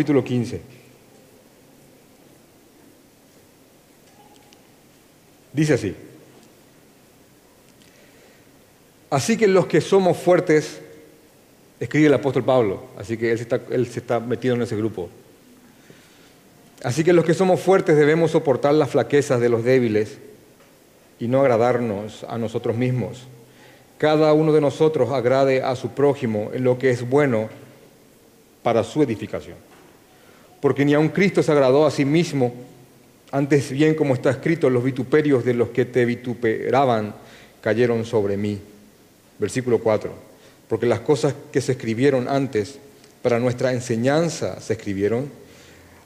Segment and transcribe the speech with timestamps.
[0.00, 0.62] capítulo 15.
[5.52, 5.94] Dice así.
[9.10, 10.80] Así que los que somos fuertes,
[11.78, 14.74] escribe el apóstol Pablo, así que él se está, él se está metido en ese
[14.74, 15.10] grupo.
[16.82, 20.16] Así que los que somos fuertes debemos soportar las flaquezas de los débiles
[21.18, 23.24] y no agradarnos a nosotros mismos.
[23.98, 27.50] Cada uno de nosotros agrade a su prójimo en lo que es bueno
[28.62, 29.69] para su edificación.
[30.60, 32.52] Porque ni aun Cristo se agradó a sí mismo,
[33.32, 37.14] antes bien como está escrito, los vituperios de los que te vituperaban
[37.60, 38.60] cayeron sobre mí.
[39.38, 40.12] Versículo 4.
[40.68, 42.78] Porque las cosas que se escribieron antes
[43.22, 45.30] para nuestra enseñanza se escribieron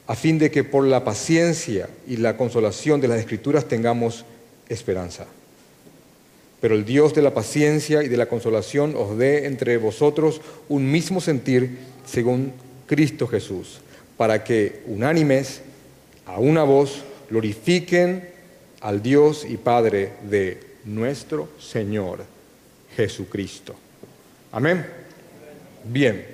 [0.06, 4.24] a fin de que por la paciencia y la consolación de las escrituras tengamos
[4.68, 5.26] esperanza.
[6.60, 10.90] Pero el Dios de la paciencia y de la consolación os dé entre vosotros un
[10.90, 12.52] mismo sentir según
[12.86, 13.80] Cristo Jesús,
[14.16, 15.62] para que unánimes
[16.26, 18.28] a una voz glorifiquen
[18.80, 22.24] al Dios y Padre de nuestro Señor
[22.96, 23.74] Jesucristo.
[24.52, 24.86] Amén.
[25.84, 26.24] Bien,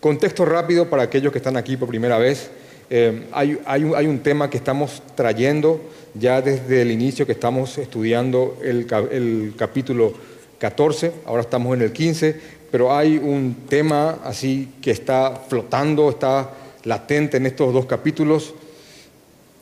[0.00, 2.50] contexto rápido para aquellos que están aquí por primera vez.
[2.88, 5.80] Eh, hay, un, tema que estamos trayendo
[6.14, 10.14] ya desde el inicio que estamos estudiando el, el, capítulo
[10.58, 16.48] 14, ahora estamos en el 15, pero hay un tema así que está flotando, está
[16.86, 18.54] latente en estos dos capítulos,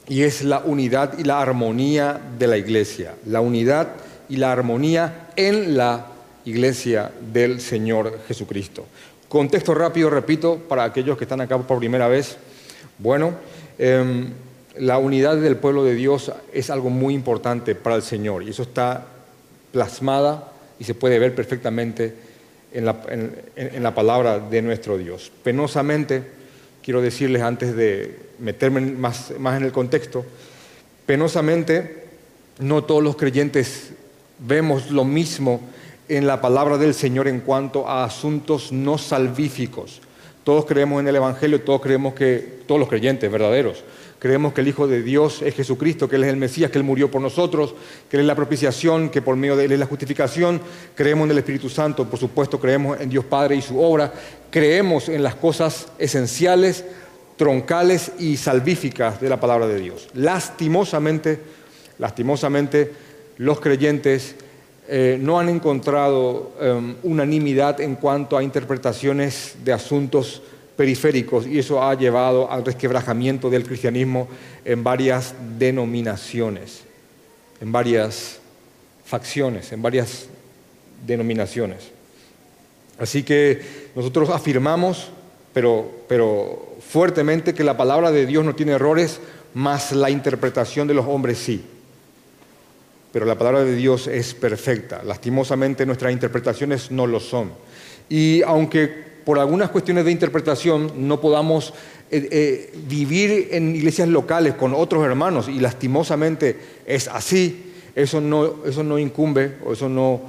[0.07, 3.89] y es la unidad y la armonía de la iglesia, la unidad
[4.29, 6.07] y la armonía en la
[6.45, 8.85] iglesia del Señor Jesucristo.
[9.29, 12.37] Contexto rápido, repito, para aquellos que están acá por primera vez.
[12.99, 13.33] Bueno,
[13.79, 14.31] em,
[14.79, 18.63] la unidad del pueblo de Dios es algo muy importante para el Señor y eso
[18.63, 19.07] está
[19.73, 22.15] plasmada y se puede ver perfectamente
[22.73, 25.31] en la, palabra de nuestro Dios.
[25.43, 26.23] Penosamente,
[26.85, 30.25] quiero decirles antes de meterme más, más en el contexto,
[31.07, 32.05] penosamente
[32.59, 33.93] no todos los creyentes
[34.39, 35.63] vemos lo mismo
[36.09, 40.03] en la palabra del Señor en cuanto a asuntos no salvíficos.
[40.45, 43.83] Todos creemos en el Evangelio, todos creemos que, todos los creyentes verdaderos,
[44.25, 46.85] creemos que el Hijo de Dios es Jesucristo, que Él es el Mesías, que Él
[46.85, 47.75] murió por nosotros,
[48.09, 50.63] que Él es la propiciación, que por medio de Él es la justificación.
[50.95, 54.11] Creemos en el Espíritu Santo, por supuesto, creemos en Dios Padre y su obra.
[54.49, 56.87] Creemos en las cosas esenciales,
[57.37, 60.09] troncales y salvíficas de la palabra de Dios.
[60.15, 61.41] Lastimosamente,
[61.99, 62.93] lastimosamente,
[63.37, 64.37] los creyentes
[64.89, 70.41] eh, no han encontrado em, unanimidad en cuanto a interpretaciones de asuntos
[70.77, 74.29] periféricos y eso ha llevado al resquebrajamiento del cristianismo
[74.65, 76.83] en varias denominaciones,
[77.61, 78.41] en varias
[79.05, 80.27] facciones, en varias
[81.07, 81.91] denominaciones.
[82.99, 83.61] Así que
[83.95, 85.11] nosotros afirmamos,
[85.53, 89.21] pero, pero fuertemente, que la palabra de Dios no tiene errores,
[89.55, 91.65] más la interpretación de los hombres sí
[93.15, 95.05] pero la palabra de Dios es perfecta.
[95.05, 97.53] Lastimosamente nuestras interpretaciones no lo son.
[98.09, 101.73] Y aunque por algunas cuestiones de interpretación no podamos
[102.11, 108.65] eh, eh, vivir en iglesias locales con otros hermanos, y lastimosamente es así, eso no,
[108.67, 110.21] eso no incumbe, o eso no,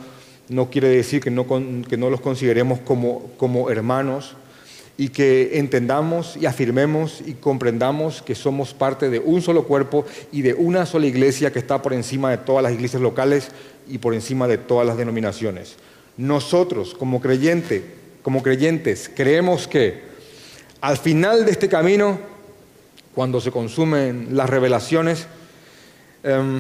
[0.50, 1.46] no quiere decir que no,
[1.88, 4.36] que no los consideremos como, como hermanos,
[4.98, 10.42] y que entendamos y afirmemos y comprendamos que somos parte de un solo cuerpo y
[10.42, 13.50] de una sola iglesia que está por encima de todas las iglesias locales
[13.90, 15.76] y por encima de todas las denominaciones.
[16.18, 17.84] Nosotros, como creyente,
[18.26, 20.02] como creyentes, creemos que
[20.82, 22.18] al final de este camino,
[23.14, 25.28] cuando se consumen las revelaciones,
[26.24, 26.60] em,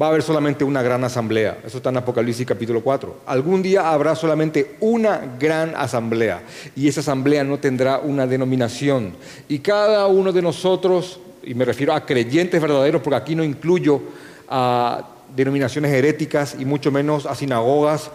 [0.00, 1.58] va a haber solamente una gran asamblea.
[1.66, 3.20] Eso está en Apocalipsis capítulo 4.
[3.26, 9.16] Algún día habrá solamente una gran asamblea y esa asamblea no tendrá una denominación.
[9.48, 14.00] Y cada uno de nosotros, y me refiero a creyentes verdaderos, porque aquí no incluyo
[14.48, 18.10] a denominaciones heréticas y mucho menos a sinagogas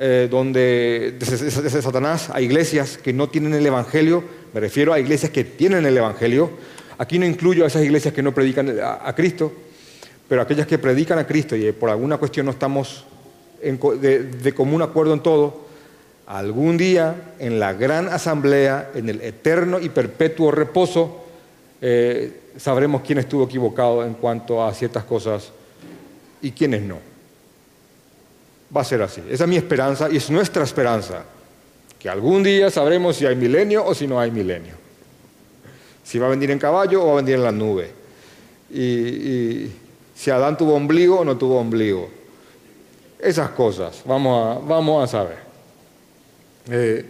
[0.00, 5.30] eh, donde de, Satanás, a iglesias que no tienen el Evangelio, me refiero a iglesias
[5.30, 6.50] que tienen el Evangelio.
[6.98, 9.52] Aquí no incluyo a esas iglesias que no predican a Cristo
[10.30, 13.04] pero aquellas que predican a Cristo y por alguna cuestión no estamos
[13.60, 15.62] de, común acuerdo en todo,
[16.24, 21.24] algún día en la gran asamblea, en el eterno y perpetuo reposo,
[21.80, 25.50] eh, sabremos quién estuvo equivocado en cuanto a ciertas cosas
[26.40, 27.09] y quiénes no.
[28.74, 29.22] Va a ser así.
[29.28, 31.24] Esa es mi esperanza y es nuestra esperanza.
[31.98, 34.74] Que algún día sabremos si hay milenio o si no hay milenio.
[36.02, 37.90] Si va a venir en caballo o va a venir en la nube.
[38.72, 39.70] y,
[40.14, 42.10] si Adán tuvo ombligo o no tuvo ombligo.
[43.18, 45.38] Esas cosas, vamos a, vamos a saber.
[46.70, 47.04] Eh,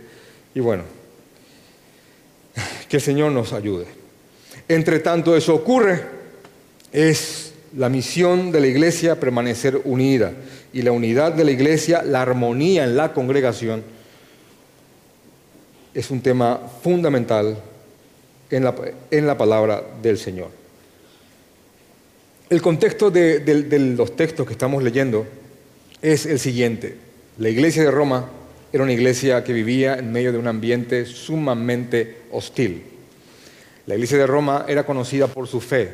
[0.55, 0.85] y bueno,
[2.89, 3.87] Que el Señor nos ayude.
[4.69, 6.05] Entre tanto eso ocurre,
[6.93, 10.33] es la misión de la iglesia permanecer unida.
[10.73, 13.83] Y la unidad de la iglesia, la armonía en la congregación,
[15.93, 17.59] es un tema fundamental
[18.51, 18.75] en la,
[19.11, 20.61] en la palabra del Señor.
[22.51, 25.25] El contexto de, los textos que estamos leyendo
[26.03, 26.97] es el siguiente.
[27.39, 28.29] La iglesia de Roma
[28.73, 32.83] era una iglesia que vivía en medio de un ambiente sumamente hostil.
[33.87, 35.93] La iglesia de Roma era conocida por su fe,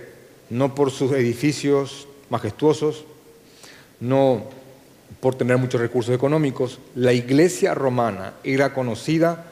[0.49, 3.05] no por sus edificios majestuosos,
[4.01, 4.45] no
[5.21, 6.79] por tener muchos recursos económicos.
[6.95, 9.45] La iglesia romana era conocida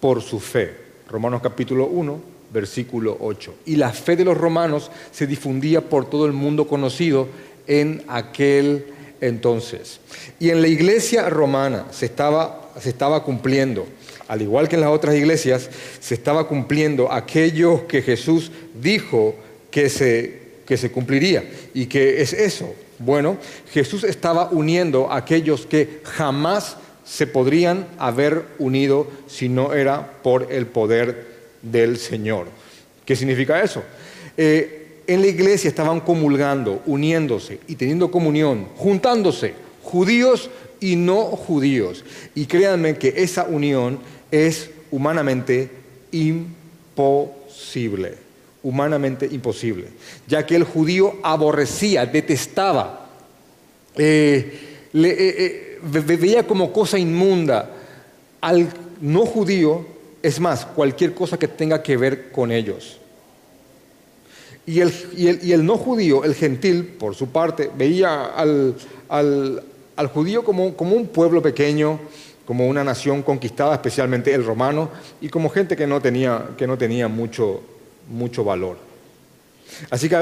[0.00, 0.74] por su fe.
[1.08, 2.20] Romanos capítulo 1,
[2.52, 3.54] versículo 8.
[3.66, 7.28] Y la fe de los romanos se difundía por todo el mundo conocido
[7.66, 8.86] en aquel
[9.20, 10.00] entonces.
[10.38, 13.86] Y en la iglesia romana se estaba, cumpliendo,
[14.28, 15.68] al igual que en las otras iglesias,
[16.00, 18.50] se estaba cumpliendo aquello que Jesús
[18.80, 19.34] dijo
[19.70, 21.44] que se, que se cumpliría.
[21.74, 22.74] ¿Y que es eso?
[23.00, 23.38] Bueno,
[23.72, 30.52] Jesús estaba uniendo a aquellos que jamás se podrían haber unido si no era por
[30.52, 31.26] el poder
[31.62, 32.48] del Señor.
[33.06, 33.82] ¿Qué significa eso?
[34.36, 42.04] Eh, en la iglesia estaban comulgando, uniéndose y teniendo comunión, juntándose, judíos y no judíos.
[42.34, 43.98] Y créanme que esa unión
[44.30, 45.70] es humanamente
[46.12, 48.14] imposible,
[48.62, 49.88] humanamente imposible,
[50.26, 53.08] ya que el judío aborrecía, detestaba,
[53.96, 57.70] eh, eh, eh, veía como cosa inmunda
[58.40, 58.68] al
[59.00, 59.86] no judío,
[60.22, 62.98] es más, cualquier cosa que tenga que ver con ellos.
[64.66, 68.76] Y el, no judío, el gentil, por su parte, veía al,
[70.12, 71.98] judío como, un pueblo pequeño,
[72.44, 74.90] como una nación conquistada, especialmente el romano,
[75.20, 77.62] y como gente que no tenía, que no tenía mucho,
[78.10, 78.76] mucho valor.
[79.88, 80.18] Así que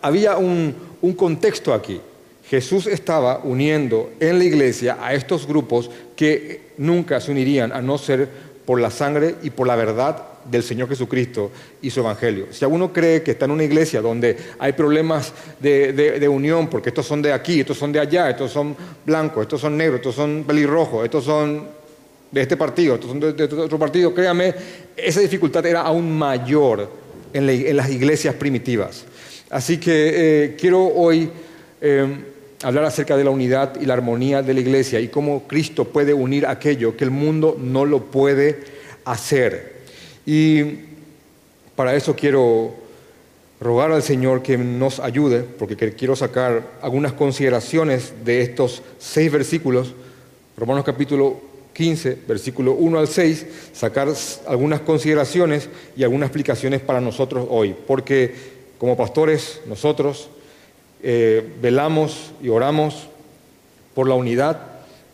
[0.00, 2.00] había un, un contexto aquí.
[2.48, 7.98] Jesús estaba uniendo en la iglesia a estos grupos que nunca se unirían a no
[7.98, 8.28] ser
[8.64, 11.50] por la sangre y por la verdad del Señor Jesucristo
[11.80, 12.46] y su Evangelio.
[12.50, 17.06] Si alguno cree que está en una iglesia donde hay problemas de, unión, porque estos
[17.06, 20.44] son de aquí, estos son de allá, estos son blancos, estos son negros, estos son
[20.46, 21.66] pelirrojos, estos son
[22.30, 24.54] de este partido, estos son de, otro partido, créame,
[24.96, 27.01] esa dificultad era aún mayor
[27.32, 29.04] en, las iglesias primitivas.
[29.50, 29.92] Así que
[30.44, 31.30] eh, quiero hoy
[31.80, 32.06] eh,
[32.62, 36.14] hablar acerca de la unidad y la armonía de la iglesia y cómo Cristo puede
[36.14, 38.60] unir aquello que el mundo no lo puede
[39.04, 39.82] hacer.
[40.24, 40.64] Y
[41.74, 42.74] para eso quiero
[43.60, 49.94] rogar al Señor que nos ayude, porque quiero sacar algunas consideraciones de estos seis versículos,
[50.56, 54.08] Romanos capítulo 15, versículo 1 al 6, sacar
[54.46, 58.34] algunas consideraciones y algunas explicaciones para nosotros hoy, porque
[58.78, 60.28] como pastores nosotros
[61.02, 63.08] eh, velamos y oramos
[63.94, 64.60] por la unidad,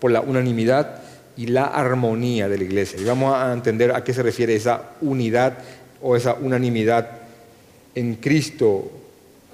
[0.01, 1.03] por la unanimidad
[1.37, 3.01] y la armonía de la iglesia.
[3.01, 5.59] Y vamos a entender a qué se refiere esa unidad
[6.03, 7.11] o esa unanimidad
[7.95, 8.91] en Cristo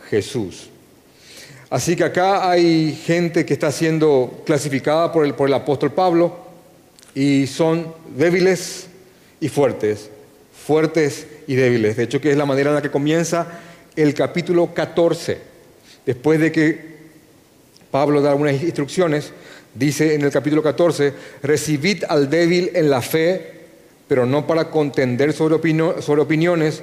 [0.09, 0.71] Jesús.
[1.71, 6.44] Así que acá hay gente que está siendo clasificada por el, por el apóstol Pablo
[7.15, 8.89] y son débiles
[9.41, 10.11] y fuertes,
[10.67, 11.97] fuertes y débiles.
[11.97, 13.61] De hecho, que es la manera en la que comienza
[13.97, 15.39] el capítulo 14,
[16.07, 16.95] después de que
[17.91, 19.33] Pablo da algunas instrucciones,
[19.75, 23.55] Dice en el capítulo 14, recibid al débil en la fe,
[24.07, 25.57] pero no para contender sobre,
[26.01, 26.83] sobre opiniones,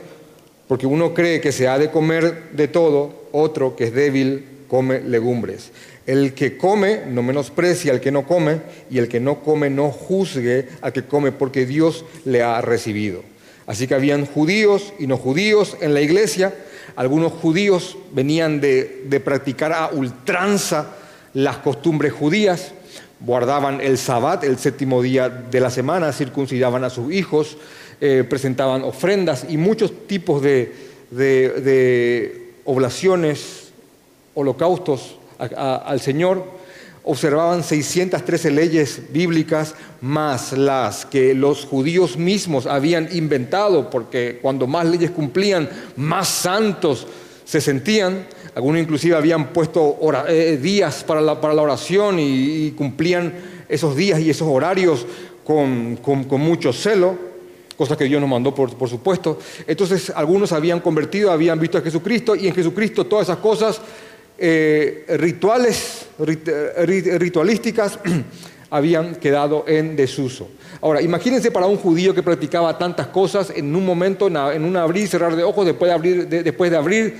[0.67, 4.99] porque uno cree que se ha de comer de todo, otro que es débil come
[4.99, 5.71] legumbres.
[6.05, 9.91] El que come no menosprecia al que no come, y el que no come no
[9.91, 13.23] juzgue al que come, porque Dios le ha recibido.
[13.67, 16.53] Así que habían judíos y no judíos en la iglesia.
[16.95, 20.95] Algunos judíos venían de, practicar a ultranza
[21.33, 22.73] las costumbres judías
[23.23, 27.57] guardaban el sabbat, el séptimo día de la semana, circuncidaban a sus hijos,
[28.01, 30.73] eh, presentaban ofrendas y muchos tipos de,
[32.65, 33.71] oblaciones,
[34.33, 35.17] holocaustos
[35.55, 36.61] al Señor.
[37.03, 44.85] Observaban 613 leyes bíblicas más las que los judíos mismos habían inventado, porque cuando más
[44.85, 47.07] leyes cumplían, más santos
[47.43, 48.27] se sentían.
[48.53, 53.33] Algunos inclusive habían puesto eh, días para la, oración y, cumplían
[53.67, 55.05] esos días y esos horarios
[55.43, 55.99] con,
[56.39, 57.15] mucho celo,
[57.77, 59.39] cosa que Dios nos mandó por, supuesto.
[59.65, 63.81] Entonces algunos habían convertido, habían visto a Jesucristo y en Jesucristo todas esas cosas
[64.43, 67.99] eh, rituales, ritualísticas,
[68.71, 70.49] habían quedado en desuso.
[70.81, 75.03] Ahora, imagínense para un judío que practicaba tantas cosas en un momento, en un abrir
[75.03, 77.17] y cerrar de ojos, después de abrir, después de abrir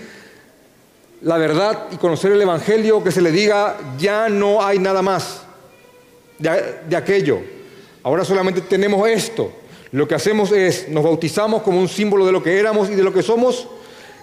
[1.21, 5.43] la verdad y conocer el Evangelio, que se le diga, ya no hay nada más
[6.39, 7.39] de, aquello.
[8.01, 9.51] Ahora solamente tenemos esto.
[9.91, 13.03] Lo que hacemos es, nos bautizamos como un símbolo de lo que éramos y de
[13.03, 13.67] lo que somos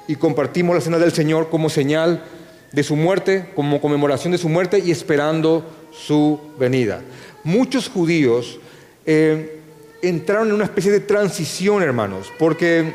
[0.08, 2.24] y compartimos la cena del Señor como señal
[2.72, 7.02] de su muerte, como conmemoración de su muerte y esperando su venida.
[7.44, 8.58] Muchos judíos
[9.06, 9.60] eh,
[10.02, 12.92] entraron en una especie de transición, hermanos, porque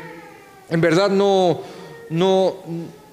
[0.70, 1.60] en verdad no,
[2.10, 2.56] no,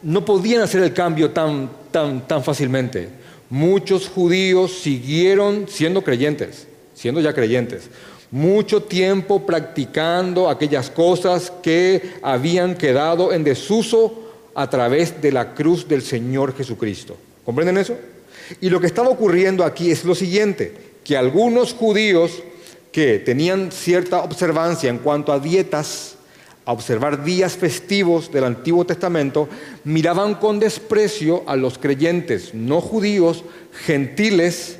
[0.01, 3.09] no podían hacer el cambio tan, tan, tan fácilmente.
[3.49, 7.89] Muchos judíos siguieron siendo creyentes, siendo ya creyentes,
[8.31, 15.87] mucho tiempo practicando aquellas cosas que habían quedado en desuso a través de la cruz
[15.87, 17.17] del Señor Jesucristo.
[17.45, 17.97] ¿Comprenden eso?
[18.59, 22.43] Y lo que estaba ocurriendo aquí es lo siguiente, que algunos judíos
[22.91, 26.15] que tenían cierta observancia en cuanto a dietas,
[26.65, 29.47] a observar días festivos del Antiguo Testamento,
[29.83, 33.43] miraban con desprecio a los creyentes no judíos,
[33.85, 34.77] gentiles,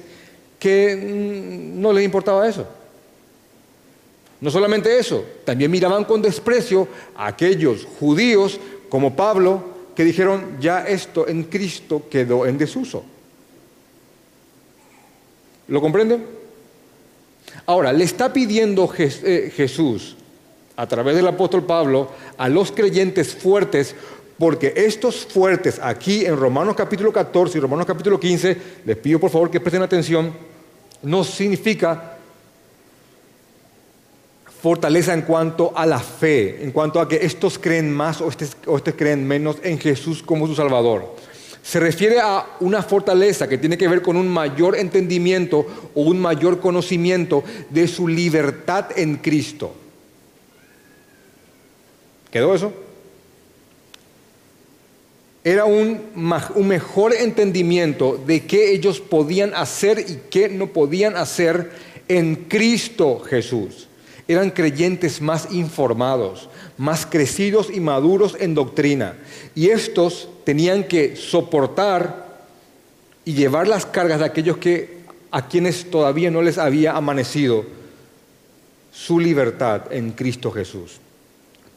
[0.59, 2.67] que mm, no les importaba eso.
[4.41, 8.59] No solamente eso, también miraban con desprecio a aquellos judíos
[8.91, 9.63] como Pablo
[9.95, 13.05] que dijeron, ya esto en Cristo quedó en desuso.
[15.69, 16.25] ¿Lo comprenden?
[17.65, 20.17] Ahora, le está pidiendo eh, Jesús
[20.75, 23.95] a través del apóstol Pablo a los creyentes fuertes,
[24.37, 29.29] porque estos fuertes aquí en Romanos capítulo 14 y Romanos capítulo 15, les pido por
[29.29, 30.33] favor que presten atención,
[31.01, 32.10] no significa
[34.61, 38.55] fortaleza en cuanto a la fe, en cuanto a que estos creen más o estos,
[38.95, 41.15] creen menos en Jesús como su Salvador.
[41.63, 45.65] Se refiere a una fortaleza que tiene que ver con un mayor entendimiento
[45.95, 49.73] o un mayor conocimiento de su libertad en Cristo.
[52.31, 52.71] ¿Quedó eso?
[55.43, 56.01] Era un,
[56.55, 61.71] mejor entendimiento de qué ellos podían hacer y qué no podían hacer
[62.07, 63.87] en Cristo Jesús.
[64.27, 69.15] Eran creyentes más informados, más crecidos y maduros en doctrina.
[69.55, 72.45] Y estos tenían que soportar
[73.25, 75.01] y llevar las cargas de aquellos que
[75.31, 77.65] a quienes todavía no les había amanecido
[78.91, 80.99] su libertad en Cristo Jesús.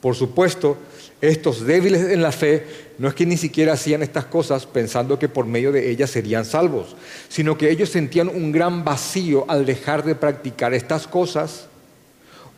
[0.01, 0.77] Por supuesto,
[1.21, 2.67] estos débiles en la fe
[2.99, 6.45] no es que ni siquiera hacían estas cosas pensando que por medio de ellas serían
[6.45, 6.97] salvos,
[7.29, 11.69] sino que ellos sentían un gran vacío al dejar de practicar estas cosas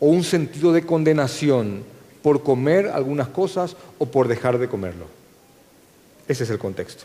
[0.01, 1.83] o un sentido de condenación
[2.23, 5.07] por comer algunas cosas o por dejar de comerlo.
[6.29, 7.05] Ese es el contexto.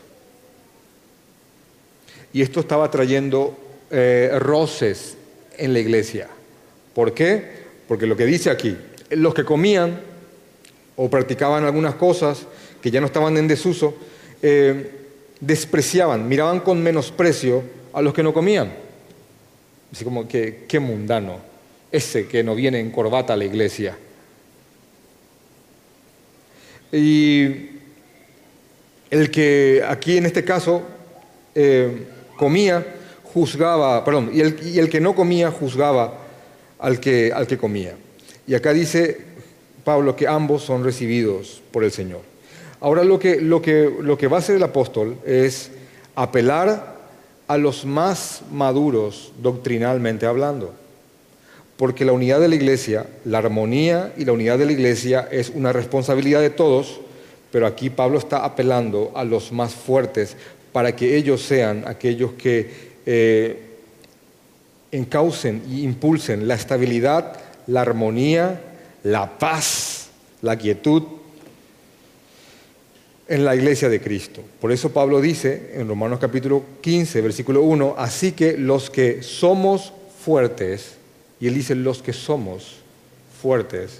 [2.32, 3.56] Y esto estaba trayendo
[3.90, 5.16] eh, roces
[5.58, 6.28] en la iglesia.
[6.94, 7.62] ¿Por qué?
[7.86, 8.76] Porque lo que dice aquí,
[9.10, 10.00] los que comían
[10.96, 12.46] o practicaban algunas cosas
[12.80, 13.94] que ya no estaban en desuso,
[14.42, 14.90] eh,
[15.40, 18.72] despreciaban, miraban con menosprecio a los que no comían.
[19.92, 21.51] Así como que qué mundano,
[21.92, 23.96] ese que no viene en corbata a la iglesia.
[26.90, 27.70] Y
[29.10, 30.82] el que aquí en este caso
[31.54, 32.06] eh,
[32.36, 32.84] comía,
[33.24, 36.18] juzgaba, perdón, y el, y el, que no comía juzgaba
[36.78, 37.94] al que, al que comía.
[38.46, 39.18] Y acá dice
[39.84, 42.20] Pablo que ambos son recibidos por el Señor.
[42.80, 45.70] Ahora lo que, lo que, lo que va a hacer el apóstol es
[46.14, 46.96] apelar
[47.46, 50.74] a los más maduros doctrinalmente hablando,
[51.76, 55.50] porque la unidad de la iglesia, la armonía y la unidad de la iglesia es
[55.50, 57.00] una responsabilidad de todos,
[57.50, 60.36] pero aquí Pablo está apelando a los más fuertes
[60.72, 63.58] para que ellos sean aquellos que eh,
[64.90, 68.60] encaucen y impulsen la estabilidad, la armonía,
[69.02, 70.08] la paz,
[70.40, 71.02] la quietud
[73.28, 74.42] en la iglesia de Cristo.
[74.60, 79.92] Por eso Pablo dice en Romanos capítulo 15, versículo 1, así que los que somos
[80.22, 80.96] fuertes,
[81.42, 82.76] y él dice los que somos
[83.42, 83.98] fuertes,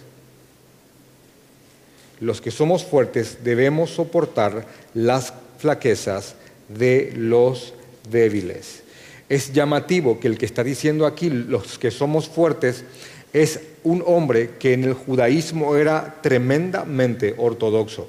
[2.20, 6.36] los que somos fuertes debemos soportar las flaquezas
[6.68, 7.74] de los
[8.08, 8.84] débiles.
[9.28, 12.84] Es llamativo que el que está diciendo aquí, los que somos fuertes,
[13.32, 18.08] es un hombre que en el judaísmo era tremendamente ortodoxo,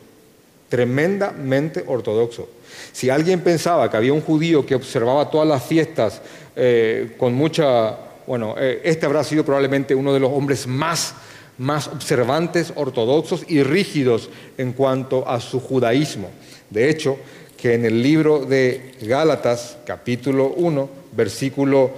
[0.69, 2.49] tremendamente ortodoxo.
[2.91, 6.21] Si alguien pensaba que había un judío que observaba todas las fiestas
[6.55, 11.15] eh, con mucha, bueno, eh, este habrá sido probablemente uno de los hombres más,
[11.57, 16.29] más observantes, ortodoxos y rígidos en cuanto a su judaísmo.
[16.69, 17.17] De hecho,
[17.57, 21.91] que en el libro de Gálatas, capítulo 1, versículo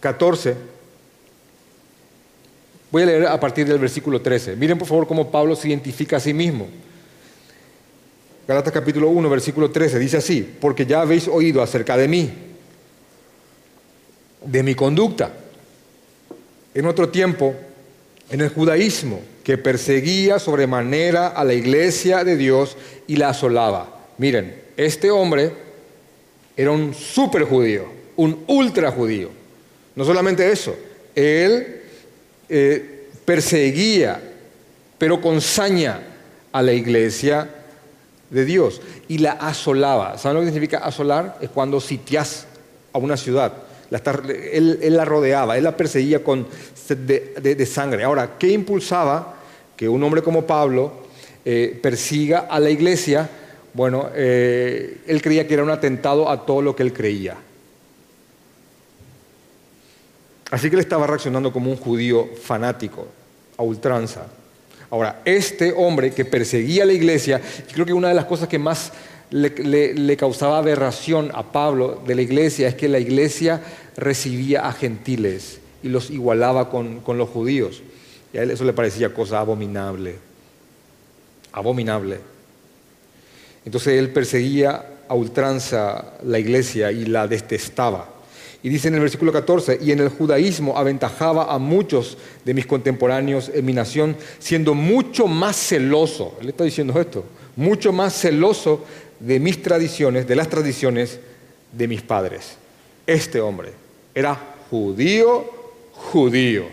[0.00, 0.56] 14,
[2.90, 4.56] voy a leer a partir del versículo 13.
[4.56, 6.66] Miren por favor cómo Pablo se identifica a sí mismo.
[8.48, 12.32] Galatas capítulo 1, versículo 13, dice así, porque ya habéis oído acerca de mí,
[14.46, 15.32] de mi conducta.
[16.74, 17.54] En otro tiempo,
[18.30, 22.76] en el judaísmo, que perseguía sobremanera a la iglesia de Dios
[23.06, 24.08] y la asolaba.
[24.18, 25.52] Miren, este hombre
[26.56, 27.86] era un super judío,
[28.16, 29.30] un ultra judío.
[29.94, 30.76] No solamente eso,
[31.14, 31.82] él
[32.48, 34.20] eh, perseguía,
[34.98, 36.00] pero con saña
[36.52, 37.48] a la iglesia
[38.30, 40.18] de Dios y la asolaba.
[40.18, 41.38] ¿Saben lo que significa asolar?
[41.40, 42.46] Es cuando sitias
[42.92, 43.52] a una ciudad.
[43.90, 46.46] Él, la rodeaba, él la perseguía con
[46.88, 48.04] de, sangre.
[48.04, 49.36] Ahora, ¿qué impulsaba
[49.76, 51.06] que un hombre como Pablo
[51.44, 53.28] eh, persiga a la iglesia?
[53.72, 57.36] Bueno, eh, él creía que era un atentado a todo lo que él creía.
[60.50, 63.06] Así que él estaba reaccionando como un judío fanático,
[63.56, 64.26] a ultranza.
[64.90, 67.40] Ahora, este hombre que perseguía a la iglesia,
[67.72, 68.92] creo que una de las cosas que más
[69.30, 73.62] le, causaba aberración a Pablo de la iglesia es que la iglesia
[73.96, 77.82] recibía a gentiles y los igualaba con, con los judíos.
[78.32, 80.16] Y a él eso le parecía cosa abominable,
[81.52, 82.18] abominable.
[83.64, 88.16] Entonces él perseguía a ultranza la iglesia y la detestaba.
[88.62, 92.66] Y dice en el versículo 14, y en el judaísmo aventajaba a muchos de mis
[92.66, 98.84] contemporáneos en mi nación, siendo mucho más celoso, él está diciendo esto, mucho más celoso
[99.20, 101.18] de mis tradiciones, de las tradiciones
[101.72, 102.56] de mis padres.
[103.06, 103.72] Este hombre
[104.14, 104.38] era
[104.70, 105.44] judío,
[105.92, 106.64] judío.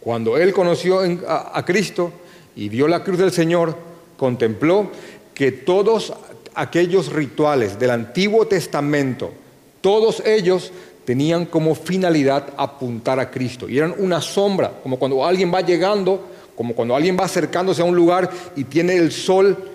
[0.00, 2.12] Cuando él conoció a Cristo
[2.56, 3.76] y vio la cruz del Señor,
[4.16, 4.90] contempló
[5.34, 6.12] que todos
[6.54, 9.32] aquellos rituales del Antiguo Testamento,
[9.80, 10.72] todos ellos
[11.04, 16.28] tenían como finalidad apuntar a Cristo y eran una sombra, como cuando alguien va llegando,
[16.54, 19.71] como cuando alguien va acercándose a un lugar y tiene el sol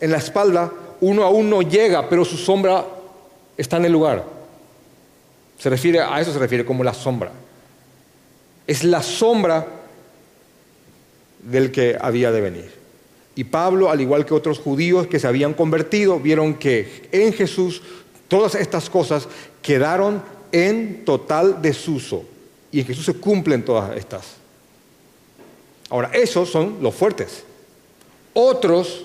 [0.00, 2.84] en la espalda, uno aún no llega, pero su sombra
[3.56, 4.24] está en el lugar.
[5.58, 7.32] Se refiere a eso se refiere como la sombra.
[8.66, 9.66] Es la sombra
[11.42, 12.76] del que había de venir.
[13.34, 17.82] Y Pablo, al igual que otros judíos que se habían convertido, vieron que en Jesús
[18.28, 19.28] Todas estas cosas
[19.62, 22.24] quedaron en total desuso
[22.72, 24.34] y en Jesús se cumplen todas estas.
[25.88, 27.44] Ahora, esos son los fuertes.
[28.34, 29.04] Otros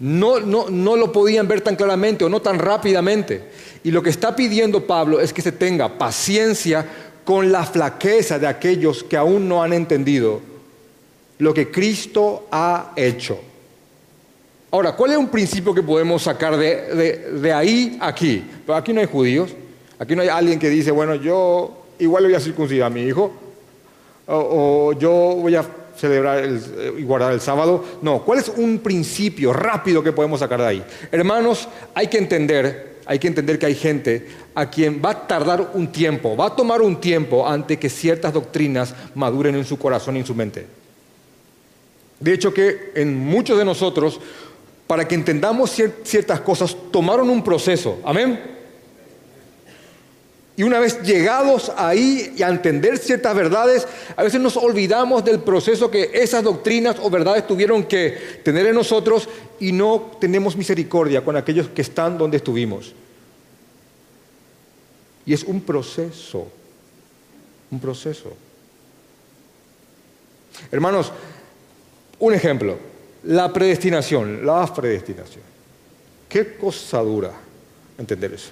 [0.00, 3.42] no, no, lo podían ver tan claramente o no tan rápidamente.
[3.84, 6.86] Y lo que está pidiendo Pablo es que se tenga paciencia
[7.24, 10.40] con la flaqueza de aquellos que aún no han entendido
[11.38, 13.38] lo que Cristo ha hecho.
[14.70, 18.44] Ahora, ¿cuál es un principio que podemos sacar de, ahí a aquí?
[18.68, 19.54] aquí no hay judíos,
[19.98, 23.32] aquí no hay alguien que dice, bueno, yo igual voy a circuncidar a mi hijo,
[24.26, 25.64] o, yo voy a
[25.96, 26.48] celebrar
[26.98, 27.84] y guardar el sábado.
[28.02, 30.84] No, ¿cuál es un principio rápido que podemos sacar de ahí?
[31.10, 35.70] Hermanos, hay que entender, hay que entender que hay gente a quien va a tardar
[35.74, 40.16] un tiempo, va a tomar un tiempo antes que ciertas doctrinas maduren en su corazón
[40.16, 40.66] y en su mente.
[42.20, 44.20] De hecho que en muchos de nosotros
[44.86, 45.70] para que entendamos
[46.02, 48.00] ciertas cosas, tomaron un proceso.
[48.04, 48.53] Amén.
[50.56, 55.40] Y una vez llegados ahí y a entender ciertas verdades, a veces nos olvidamos del
[55.40, 61.24] proceso que esas doctrinas o verdades tuvieron que tener en nosotros y no tenemos misericordia
[61.24, 62.92] con aquellos que están donde estuvimos.
[65.26, 66.46] Y es un proceso,
[67.70, 68.32] un proceso.
[70.70, 71.10] Hermanos,
[72.20, 72.78] un ejemplo.
[73.24, 75.42] La predestinación, la predestinación.
[76.28, 77.32] Qué cosa dura
[77.96, 78.50] entender eso.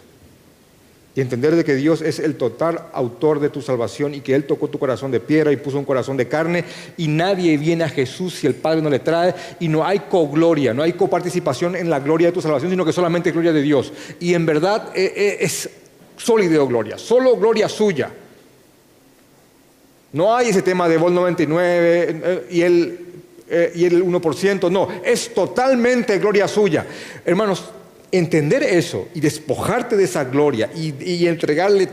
[1.14, 4.44] Y entender de que Dios es el total autor de tu salvación y que Él
[4.44, 6.64] tocó tu corazón de piedra y puso un corazón de carne
[6.96, 10.72] y nadie viene a Jesús si el Padre no le trae y no hay cogloria,
[10.72, 13.92] no hay coparticipación en la gloria de tu salvación, sino que solamente gloria de Dios.
[14.20, 15.68] Y en verdad eh, eh, es
[16.16, 18.11] sólido gloria, solo gloria suya.
[20.14, 22.62] No hay ese tema de Vol 99 eh, y
[23.55, 26.87] eh, y el 1%, no, es totalmente gloria suya.
[27.22, 27.62] Hermanos,
[28.12, 31.88] entender eso y despojarte de esa gloria y, entregarle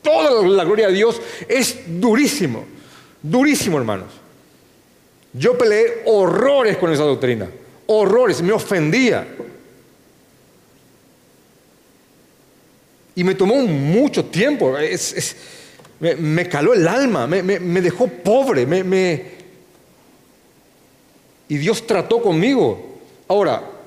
[0.00, 2.64] toda la gloria a Dios es durísimo,
[3.20, 4.08] durísimo hermanos.
[5.32, 7.50] Yo peleé horrores con esa doctrina,
[7.86, 9.26] horrores, me ofendía.
[13.16, 14.76] Y me tomó mucho tiempo,
[15.98, 18.64] me, caló el alma, me, dejó pobre,
[21.48, 23.00] y Dios trató conmigo.
[23.26, 23.77] Ahora,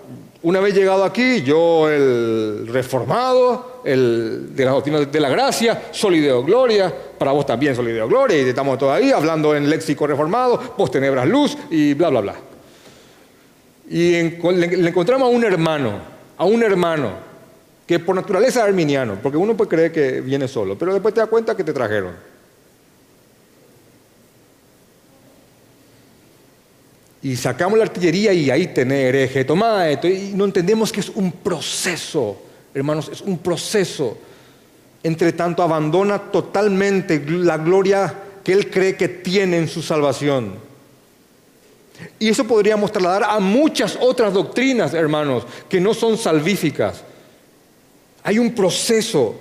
[0.43, 6.43] Una vez llegado aquí, yo, el reformado, el de la doctrina de la gracia, solideo
[6.43, 11.27] gloria, para vos también solideo gloria, y estamos todavía hablando en léxico reformado, vos tenebras
[11.27, 12.35] luz y bla, bla, bla.
[13.87, 15.99] Y le, encontramos a un hermano,
[16.37, 17.11] a un hermano,
[17.85, 21.19] que por naturaleza es arminiano, porque uno puede creer que viene solo, pero después te
[21.19, 22.30] das cuenta que te trajeron.
[27.23, 30.07] Y sacamos la artillería y ahí tenés hereje, toma esto.
[30.07, 32.41] Y no entendemos que es un proceso,
[32.73, 34.17] hermanos, es un proceso.
[35.03, 40.55] Entre tanto, abandona totalmente la gloria que él cree que tiene en su salvación.
[42.17, 47.03] Y eso podríamos trasladar a muchas otras doctrinas, hermanos, que no son salvíficas.
[48.23, 49.35] Hay un proceso.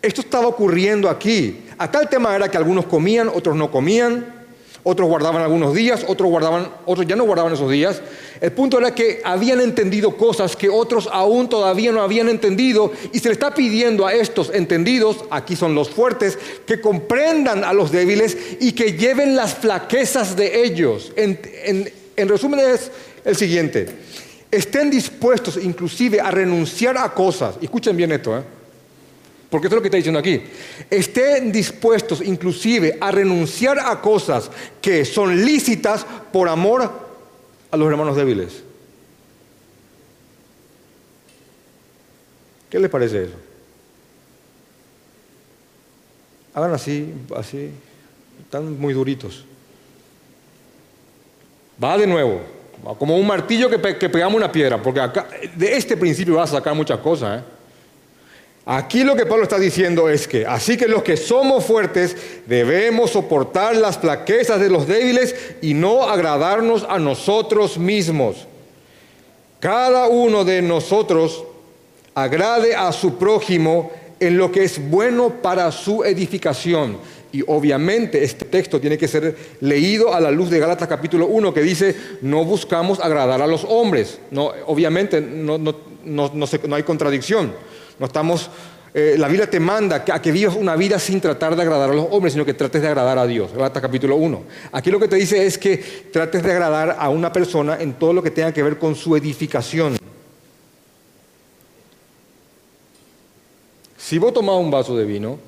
[0.00, 1.60] Esto estaba ocurriendo aquí.
[1.78, 4.41] Acá el tema era que algunos comían, otros no comían
[4.84, 8.02] otros guardaban algunos días, otros, guardaban, otros ya no guardaban esos días.
[8.40, 13.18] El punto era que habían entendido cosas que otros aún todavía no habían entendido y
[13.20, 17.92] se le está pidiendo a estos entendidos, aquí son los fuertes, que comprendan a los
[17.92, 21.12] débiles y que lleven las flaquezas de ellos.
[21.16, 21.38] En,
[22.16, 22.90] en resumen es
[23.24, 23.86] el siguiente,
[24.50, 28.61] estén dispuestos inclusive a renunciar a cosas, escuchen bien esto, ¿eh?
[29.52, 30.42] Porque esto es lo que está diciendo aquí.
[30.88, 36.90] Estén dispuestos inclusive a renunciar a cosas que son lícitas por amor
[37.70, 38.62] a los hermanos débiles.
[42.70, 43.34] ¿Qué les parece eso?
[46.54, 47.72] Hagan así, así.
[48.44, 49.44] Están muy duritos.
[51.82, 52.40] Va de nuevo.
[52.98, 54.82] Como un martillo que, que pegamos una piedra.
[54.82, 57.42] Porque acá, de este principio vas a sacar muchas cosas.
[57.42, 57.44] ¿eh?
[58.64, 63.10] Aquí lo que Pablo está diciendo es que, así que los que somos fuertes debemos
[63.10, 68.46] soportar las flaquezas de los débiles y no agradarnos a nosotros mismos.
[69.58, 71.44] Cada uno de nosotros
[72.14, 76.98] agrade a su prójimo en lo que es bueno para su edificación.
[77.32, 81.52] Y obviamente este texto tiene que ser leído a la luz de Gálatas capítulo 1
[81.52, 84.20] que dice, no buscamos agradar a los hombres.
[84.30, 87.52] No, obviamente no, no, no hay contradicción.
[87.98, 88.50] No estamos,
[88.94, 91.94] eh, la Biblia te manda a que vivas una vida sin tratar de agradar a
[91.94, 93.52] los hombres, sino que trates de agradar a Dios.
[93.52, 94.42] Gálatas capítulo 1.
[94.72, 95.76] Aquí lo que te dice es que
[96.12, 99.16] trates de agradar a una persona en todo lo que tenga que ver con su
[99.16, 99.96] edificación.
[103.96, 105.38] Si vos tomás un vaso de vino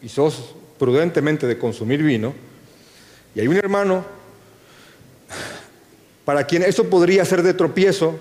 [0.00, 2.34] y sos prudentemente de consumir vino,
[3.34, 4.04] y hay un hermano
[6.24, 8.14] para quien eso podría ser de tropiezo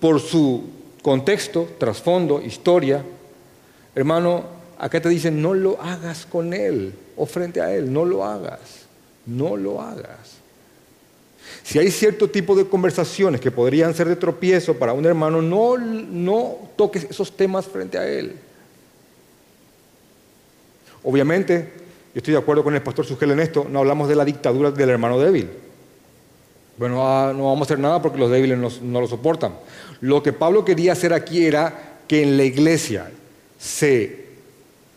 [0.00, 3.04] por su contexto, trasfondo, historia,
[3.94, 4.44] hermano,
[4.78, 8.86] acá te dicen, no lo hagas con él o frente a él, no lo hagas,
[9.26, 10.38] no lo hagas.
[11.62, 15.76] Si hay cierto tipo de conversaciones que podrían ser de tropiezo para un hermano, no,
[15.78, 18.36] no toques esos temas frente a él.
[21.02, 21.72] Obviamente,
[22.14, 24.70] yo estoy de acuerdo con el pastor Sugel en esto, no hablamos de la dictadura
[24.70, 25.48] del hermano débil.
[26.78, 29.54] Bueno, ah, no vamos a hacer nada porque los débiles no, lo soportan.
[30.00, 33.10] Lo que Pablo quería hacer aquí era que en la iglesia
[33.58, 34.26] se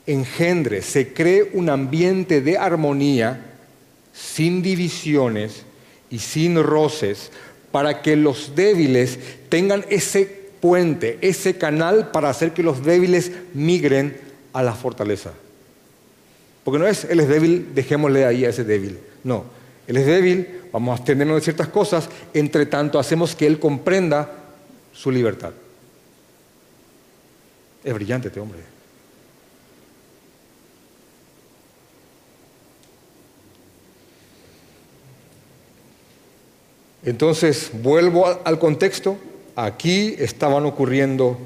[0.05, 3.45] engendre, se cree un ambiente de armonía,
[4.13, 5.63] sin divisiones
[6.09, 7.31] y sin roces,
[7.71, 9.17] para que los débiles
[9.49, 10.25] tengan ese
[10.59, 14.17] puente, ese canal para hacer que los débiles migren
[14.53, 15.31] a la fortaleza.
[16.63, 18.99] Porque no es, él es débil, dejémosle ahí a ese débil.
[19.23, 19.45] No,
[19.87, 24.40] él es débil, vamos a abstenernos de ciertas cosas, entre tanto hacemos que Él comprenda
[24.93, 25.51] su libertad.
[27.83, 28.59] Es brillante este hombre.
[37.03, 39.17] Entonces, vuelvo al contexto.
[39.55, 41.37] Aquí estaban ocurriendo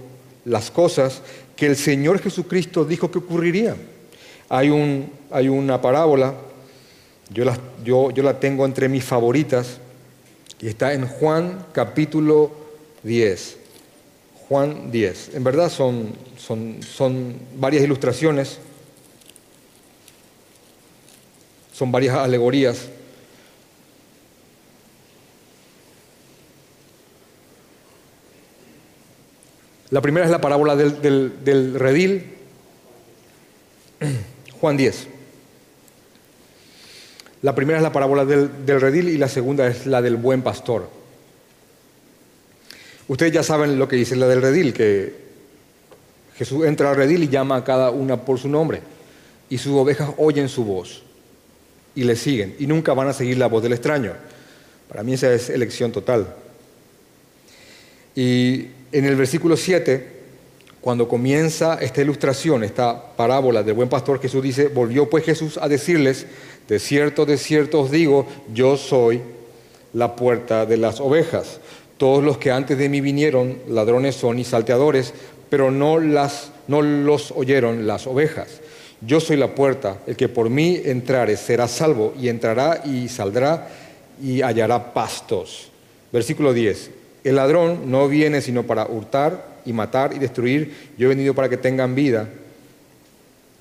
[0.44, 1.22] las cosas
[1.56, 3.78] que el Señor Jesucristo dijo que ocurrirían.
[4.50, 6.36] Hay, un, hay una parábola
[7.34, 9.80] yo la, yo, la tengo entre mis favoritas
[10.62, 12.52] y está en Juan capítulo
[13.06, 13.58] 10.
[14.50, 15.36] Juan 10.
[15.36, 18.60] En verdad son, son, son varias ilustraciones,
[21.72, 22.90] son varias alegorías.
[29.92, 32.34] La primera es la parábola del, del, del redil,
[34.60, 35.08] Juan 10.
[37.46, 38.50] La primera es la parábola del,
[38.82, 40.90] redil y la segunda es la del buen pastor.
[43.08, 45.14] Ustedes ya saben lo que dice la del redil, que
[46.38, 48.82] Jesús entra al redil y llama a cada una por su nombre.
[49.50, 51.04] Y sus ovejas oyen su voz
[51.94, 52.56] y le siguen.
[52.60, 54.14] Y nunca van a seguir la voz del extraño.
[54.90, 56.36] Para mí esa es elección total.
[58.16, 60.16] Y en el versículo 7,
[60.82, 65.68] cuando comienza esta ilustración, esta parábola del buen pastor, Jesús dice, volvió pues Jesús a
[65.68, 66.26] decirles,
[66.68, 69.22] de cierto, de cierto os digo, yo soy
[69.94, 71.60] la puerta de las ovejas.
[71.98, 75.14] Todos los que antes de mí vinieron, ladrones son y salteadores,
[75.50, 78.60] pero no, las, no los oyeron las ovejas.
[79.02, 83.68] Yo soy la puerta, el que por mí entrare será salvo y entrará y saldrá
[84.22, 85.70] y hallará pastos.
[86.12, 86.92] Versículo 10.
[87.24, 90.92] El ladrón no viene sino para hurtar y matar y destruir.
[90.98, 92.30] Yo he venido para que tengan vida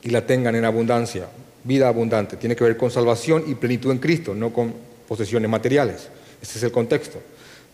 [0.02, 1.26] y la tengan en abundancia.
[1.64, 2.36] Vida abundante.
[2.36, 4.74] Tiene que ver con salvación y plenitud en Cristo, no con
[5.08, 6.08] posesiones materiales.
[6.42, 7.20] Ese es el contexto.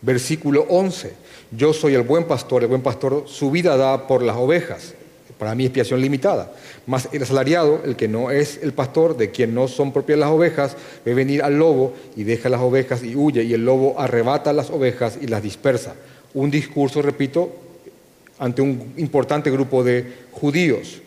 [0.01, 1.13] Versículo 11.
[1.51, 4.93] Yo soy el buen pastor, el buen pastor su vida da por las ovejas.
[5.37, 6.51] Para mí expiación limitada.
[6.85, 10.29] Mas el asalariado, el que no es el pastor, de quien no son propias las
[10.29, 14.53] ovejas, ve venir al lobo y deja las ovejas y huye, y el lobo arrebata
[14.53, 15.95] las ovejas y las dispersa.
[16.33, 17.51] Un discurso, repito,
[18.37, 21.01] ante un importante grupo de judíos.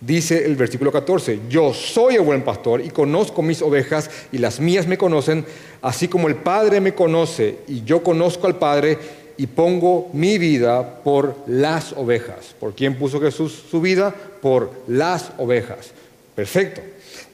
[0.00, 4.60] Dice el versículo 14, yo soy el buen pastor y conozco mis ovejas y las
[4.60, 5.44] mías me conocen,
[5.82, 8.96] así como el Padre me conoce y yo conozco al Padre
[9.36, 12.54] y pongo mi vida por las ovejas.
[12.60, 14.14] ¿Por quién puso Jesús su vida?
[14.40, 15.90] Por las ovejas.
[16.36, 16.80] Perfecto.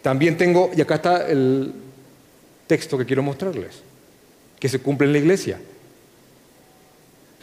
[0.00, 1.72] También tengo, y acá está el
[2.66, 3.83] texto que quiero mostrarles,
[4.59, 5.61] que se cumple en la iglesia.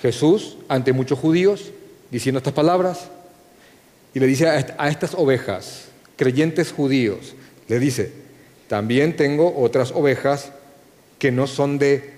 [0.02, 1.72] Jesús, ante muchos judíos,
[2.10, 3.10] diciendo estas palabras,
[4.14, 5.86] y le dice a estas ovejas,
[6.18, 7.34] creyentes judíos,
[7.68, 8.12] le dice,
[8.68, 10.52] también tengo otras ovejas
[11.18, 12.14] que no son de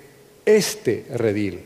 [0.46, 1.66] este redil.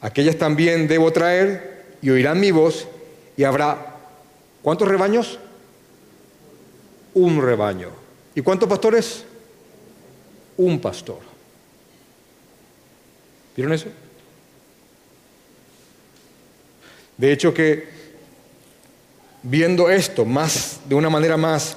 [0.00, 2.86] Aquellas también debo traer y oirán mi voz
[3.36, 3.96] y habrá,
[4.62, 5.38] ¿cuántos rebaños?
[7.14, 7.90] Un rebaño.
[8.34, 9.24] ¿Y cuántos pastores?
[10.56, 11.20] Un pastor.
[13.56, 13.88] ¿Vieron eso?
[17.18, 17.84] De hecho que
[19.42, 21.76] viendo esto más de una manera más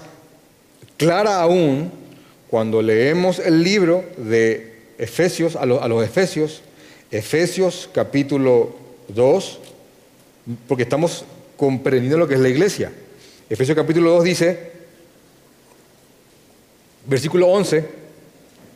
[0.98, 1.92] clara aún,
[2.48, 6.62] cuando leemos el libro de Efesios, a, a los Efesios,
[7.10, 8.76] Efesios capítulo
[9.08, 9.60] 2,
[10.68, 11.26] porque estamos
[11.58, 12.92] comprendiendo lo que es la iglesia.
[13.50, 14.72] Efesios capítulo 2 dice,
[17.08, 17.84] versículo 11,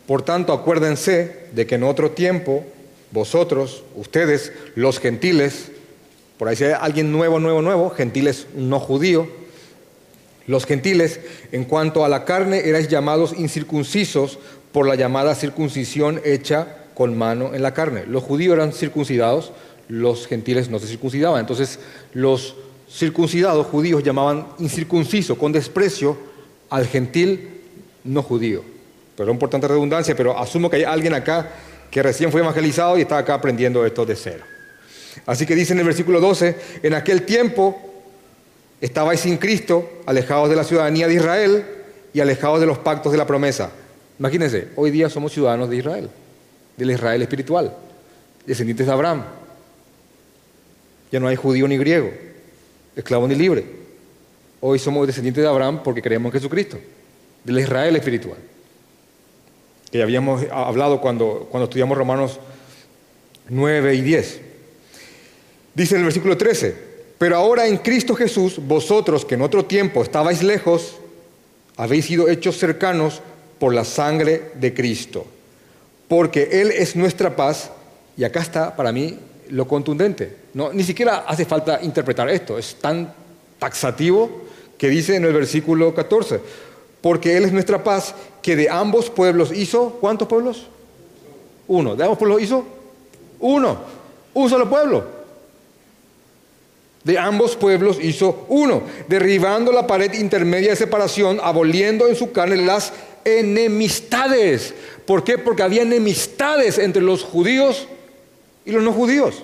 [0.08, 2.66] por tanto acuérdense de que en otro tiempo
[3.12, 5.72] vosotros, ustedes, los gentiles,
[6.38, 9.28] por ahí si hay alguien nuevo, nuevo, nuevo, gentiles no judío,
[10.48, 11.20] los gentiles,
[11.52, 14.38] en cuanto a la carne, erais llamados incircuncisos
[14.72, 18.06] por la llamada circuncisión hecha con mano en la carne.
[18.08, 19.54] Los judíos eran circuncidados,
[19.88, 21.40] los gentiles no se circuncidaban.
[21.40, 21.80] Entonces,
[22.14, 22.56] los
[22.90, 26.16] circuncidados judíos llamaban incircunciso, con desprecio,
[26.70, 27.62] al gentil
[28.04, 28.64] no judío.
[29.18, 31.50] Pero importante redundancia, pero asumo que hay alguien acá
[31.90, 34.44] que recién fue evangelizado y está acá aprendiendo esto de cero.
[35.26, 37.80] Así que dice en el versículo 12, en aquel tiempo
[38.82, 41.66] estabais sin Cristo, alejados de la ciudadanía de Israel
[42.14, 43.72] y alejados de los pactos de la promesa.
[44.20, 46.10] Imagínense, hoy día somos ciudadanos de Israel,
[46.78, 47.76] del Israel espiritual,
[48.46, 49.24] descendientes de Abraham.
[51.12, 52.12] Ya no hay judío ni griego,
[52.96, 53.66] esclavo ni libre.
[54.62, 56.78] Hoy somos descendientes de Abraham porque creemos en Jesucristo,
[57.44, 58.38] del Israel espiritual
[59.96, 62.40] que habíamos hablado cuando, cuando estudiamos Romanos
[63.48, 64.42] 9 y 10.
[65.76, 66.74] Dice en el versículo 13,
[67.18, 70.96] pero ahora en Cristo Jesús, vosotros que en otro tiempo estabais lejos,
[71.76, 73.22] habéis sido hechos cercanos
[73.60, 75.26] por la sangre de Cristo,
[76.08, 77.72] porque Él es nuestra paz,
[78.16, 80.36] y acá está para mí lo contundente.
[80.54, 83.14] No, ni siquiera hace falta interpretar esto, es tan
[83.60, 84.44] taxativo
[84.78, 86.40] que dice en el versículo 14,
[87.02, 90.68] porque Él es nuestra paz que de ambos pueblos hizo, ¿cuántos pueblos?
[91.68, 91.96] Uno.
[91.96, 92.66] ¿De ambos pueblos hizo?
[93.40, 93.78] Uno.
[94.34, 95.15] Un solo pueblo.
[97.06, 102.58] De ambos pueblos hizo uno, derribando la pared intermedia de separación, aboliendo en su carne
[102.58, 102.92] las
[103.24, 104.74] enemistades.
[105.06, 105.38] ¿Por qué?
[105.38, 107.88] Porque había enemistades entre los judíos
[108.66, 109.44] y los no judíos.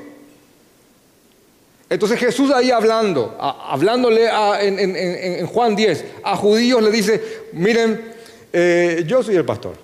[1.89, 4.27] Entonces Jesús ahí hablando, hablándole
[4.61, 7.21] en, en Juan 10, a judíos le dice,
[7.53, 8.11] miren,
[8.53, 9.75] eh, yo soy el pastor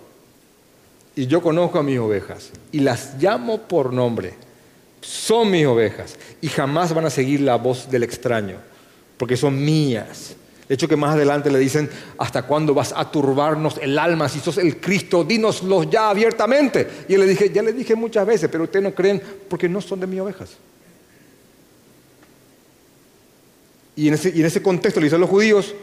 [1.16, 4.34] y yo conozco a mis ovejas y las llamo por nombre.
[5.08, 8.58] Son mis ovejas y jamás van a seguir la voz del extraño
[9.16, 10.36] porque son mías.
[10.68, 14.42] De hecho que más adelante le dicen, ¿hasta cuándo vas a turbarnos el alma si
[14.42, 15.24] sos el Cristo?
[15.24, 16.86] Dínoslo ya abiertamente.
[17.08, 19.80] Y él le dije, ya le dije muchas veces, pero ustedes no creen porque no
[19.80, 20.50] son de mis ovejas.
[23.96, 25.74] Y en ese, y en ese contexto le dicen los judíos,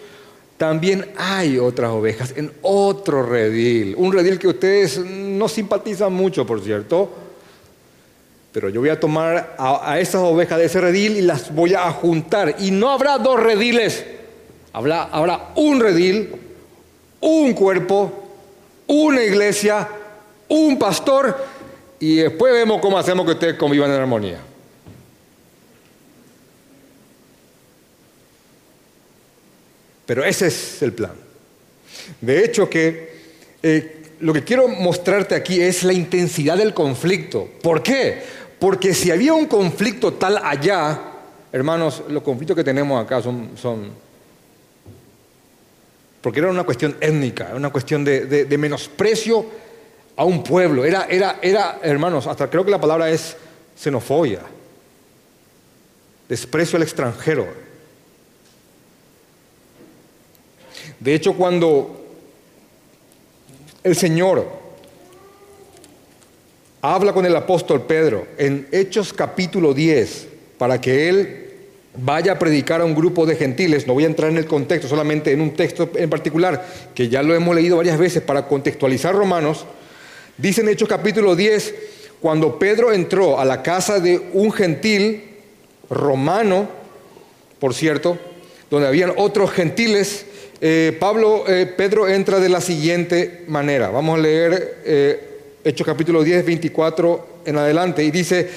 [0.59, 3.95] también hay otras ovejas en otro redil.
[3.97, 7.24] Un redil que ustedes no simpatizan mucho, por cierto.
[8.55, 11.91] Pero yo voy a tomar a, esas ovejas de ese redil y las voy a
[11.91, 12.55] juntar.
[12.61, 14.05] Y no habrá dos rediles.
[14.73, 16.37] Habrá, habrá un redil,
[17.19, 18.13] un cuerpo,
[18.87, 19.89] una iglesia,
[20.47, 21.37] un pastor.
[21.99, 24.39] Y después vemos cómo hacemos que ustedes convivan en armonía.
[30.07, 31.15] Pero ese es el plan.
[32.21, 33.15] De hecho que
[33.65, 37.49] eh, lo que quiero mostrarte aquí es la intensidad del conflicto.
[37.61, 38.44] ¿Por qué?
[38.59, 41.01] Porque si había un conflicto tal allá,
[41.53, 43.51] hermanos, los conflictos que tenemos acá son...
[43.57, 44.05] son
[46.21, 49.45] porque era una cuestión étnica, una cuestión de, menosprecio
[50.17, 50.87] a un pueblo.
[50.87, 53.37] Era, era, era, hermanos, hasta creo que la palabra es
[53.77, 54.41] xenofobia,
[56.27, 57.47] desprecio al extranjero.
[60.99, 62.07] De hecho, cuando
[63.83, 64.64] el Señor
[66.93, 71.47] habla con el apóstol Pedro en Hechos capítulo 10 para que él
[71.97, 74.87] vaya a predicar a un grupo de gentiles, no voy a entrar en el contexto,
[74.87, 76.63] solamente en un texto en particular,
[76.95, 79.65] que ya lo hemos leído varias veces para contextualizar Romanos,
[80.37, 81.75] dice en Hechos capítulo 10,
[82.21, 85.25] cuando Pedro entró a la casa de un gentil
[85.89, 86.69] romano,
[87.61, 88.19] por cierto,
[88.69, 90.27] donde habían otros gentiles,
[90.61, 93.89] eh, Pablo, eh, Pedro entra de la siguiente manera.
[93.89, 95.34] Vamos a leer eh,
[95.65, 98.05] Hechos capítulo 10, 24 en adelante.
[98.05, 98.51] Y dice,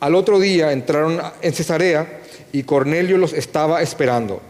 [0.00, 4.40] al otro día entraron en Cesarea y Cornelio los estaba esperando,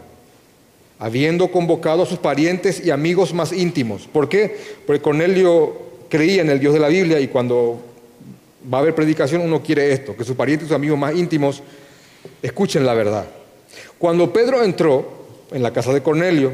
[0.99, 4.07] habiendo convocado a sus parientes y amigos más íntimos.
[4.07, 4.55] ¿Por qué?
[4.85, 5.75] Porque Cornelio
[6.07, 7.77] creía en el Dios de la Biblia y cuando
[8.73, 11.61] va a haber predicación uno quiere esto, que sus parientes y sus amigos más íntimos
[12.41, 13.25] escuchen la verdad.
[13.97, 16.53] Cuando Pedro entró en la casa de Cornelio,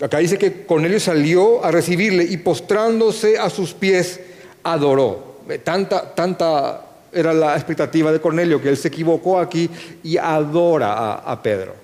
[0.00, 4.18] Acá dice que Cornelio salió a recibirle y postrándose a sus pies
[4.62, 5.30] adoró.
[5.64, 9.68] Tanta, tanta era la expectativa de Cornelio que él se equivocó aquí
[10.02, 11.74] y adora a, Pedro.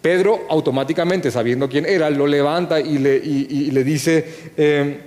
[0.00, 4.24] Pedro automáticamente, sabiendo quién era, lo levanta y le, le dice,
[4.56, 5.00] eh,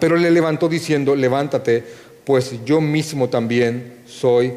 [0.00, 1.84] Pedro le levantó diciendo, levántate,
[2.24, 4.52] pues yo mismo también soy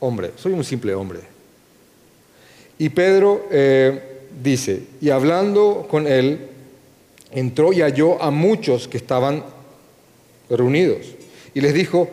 [0.00, 1.20] hombre, soy un simple hombre.
[2.78, 3.46] Y Pedro...
[3.50, 4.10] Eh,
[4.42, 6.38] dice, y hablando con él,
[7.30, 9.44] entró y halló a muchos que estaban
[10.48, 11.06] reunidos.
[11.54, 12.10] Y les dijo,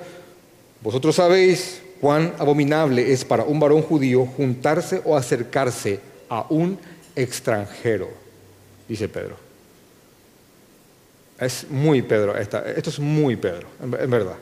[0.81, 6.77] vosotros sabéis cuán abominable es para un varón judío juntarse o acercarse a un
[7.15, 8.09] extranjero,
[8.87, 9.35] dice Pedro.
[11.39, 14.37] Es muy Pedro, esto es muy Pedro, en verdad.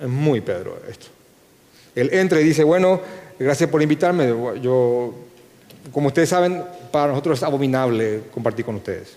[0.00, 1.06] Es muy Pedro esto.
[1.94, 3.00] Él entra y dice, bueno,
[3.38, 4.28] gracias por invitarme,
[4.60, 5.14] yo
[5.92, 9.14] como ustedes saben, para nosotros es abominable compartir con ustedes,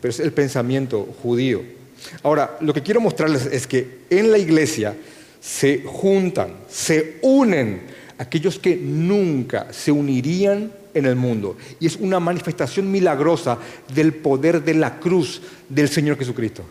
[0.00, 1.81] pero es el pensamiento judío.
[2.22, 4.94] Ahora, lo que quiero mostrarles es que en la iglesia
[5.40, 7.82] se juntan, se unen
[8.18, 11.56] aquellos que nunca se unirían en el mundo.
[11.80, 13.58] Y es una manifestación milagrosa
[13.94, 16.62] del poder de la cruz del Señor Jesucristo.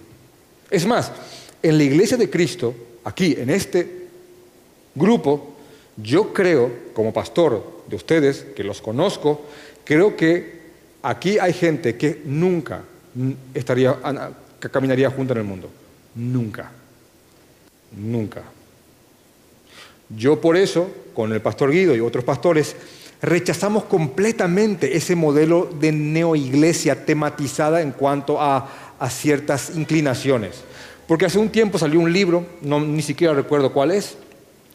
[0.69, 1.11] Es más,
[1.61, 4.07] en la iglesia de Cristo, aquí, en este
[4.95, 5.55] grupo,
[5.97, 9.41] yo creo, como pastor de ustedes, que los conozco,
[9.83, 10.61] creo que
[11.01, 12.83] aquí hay gente que nunca
[13.53, 13.97] estaría,
[14.61, 15.69] que caminaría junto en el mundo.
[16.15, 16.71] Nunca.
[17.91, 18.43] Nunca.
[20.09, 22.75] Yo por eso, con el pastor Guido y otros pastores,
[23.21, 30.63] rechazamos completamente ese modelo de neoiglesia tematizada en cuanto a, a ciertas inclinaciones.
[31.07, 34.17] Porque hace un tiempo salió un libro, no, ni siquiera recuerdo cuál es,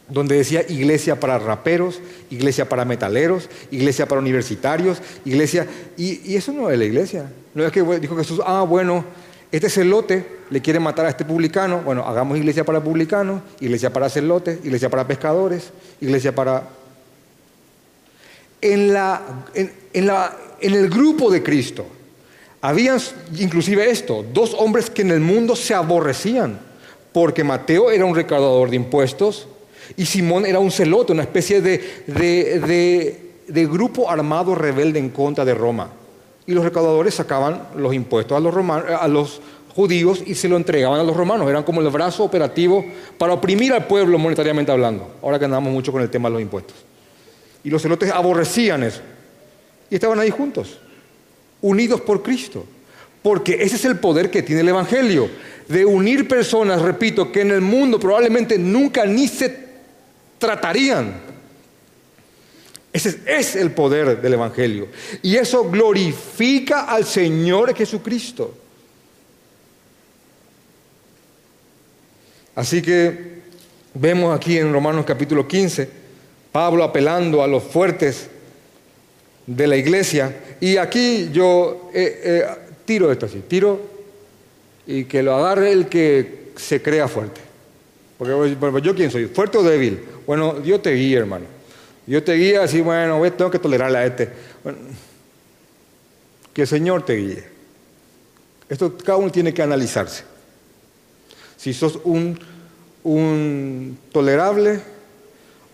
[0.09, 5.67] donde decía iglesia para raperos, iglesia para metaleros, iglesia para universitarios, iglesia...
[5.97, 7.31] Y, eso no es la iglesia.
[7.53, 9.03] No es que dijo Jesús, ah, bueno,
[9.51, 14.09] este celote le quiere matar a este publicano, bueno, hagamos iglesia para publicanos, iglesia para
[14.09, 16.69] celotes, iglesia para pescadores, iglesia para...
[18.59, 19.21] En, la,
[19.53, 21.85] en, la, en el grupo de Cristo
[22.61, 22.97] había
[23.37, 26.59] inclusive esto, dos hombres que en el mundo se aborrecían,
[27.13, 29.47] porque Mateo era un recaudador de impuestos,
[29.95, 33.17] y Simón era un celote, una especie de,
[33.47, 35.91] grupo armado rebelde en contra de Roma.
[36.47, 39.41] Y los recaudadores sacaban los impuestos a los, a los
[39.75, 41.47] judíos y se lo entregaban a los romanos.
[41.47, 42.83] Eran como el brazo operativo
[43.17, 45.15] para oprimir al pueblo monetariamente hablando.
[45.21, 46.75] Ahora que andamos mucho con el tema de los impuestos.
[47.63, 49.01] Y los celotes aborrecían eso.
[49.89, 50.79] Y estaban ahí juntos,
[51.61, 52.65] unidos por Cristo.
[53.21, 55.29] Porque ese es el poder que tiene el Evangelio,
[55.67, 59.67] de unir personas, repito, que en el mundo probablemente nunca ni se
[60.39, 61.26] tratarían.
[62.97, 64.87] Ese es el poder del Evangelio.
[65.21, 68.55] Y eso glorifica al Señor Jesucristo.
[72.55, 73.37] Así que
[73.93, 75.87] vemos aquí en Romanos capítulo 15,
[76.51, 78.29] Pablo apelando a los fuertes
[79.45, 80.35] de la iglesia.
[80.59, 82.45] Y aquí yo eh, eh,
[82.83, 83.79] tiro esto así, tiro
[84.87, 87.41] y que lo agarre el que se crea fuerte.
[88.17, 89.99] Porque yo quién soy, fuerte o débil.
[90.25, 91.56] Bueno, Dios te guía, hermano.
[92.07, 94.29] Dios te guía así, bueno, tengo que tolerarle a este.
[96.53, 97.43] que el Señor te guíe.
[98.69, 100.23] Esto cada uno tiene que analizarse.
[101.57, 102.39] Si sos un,
[103.03, 104.79] un tolerable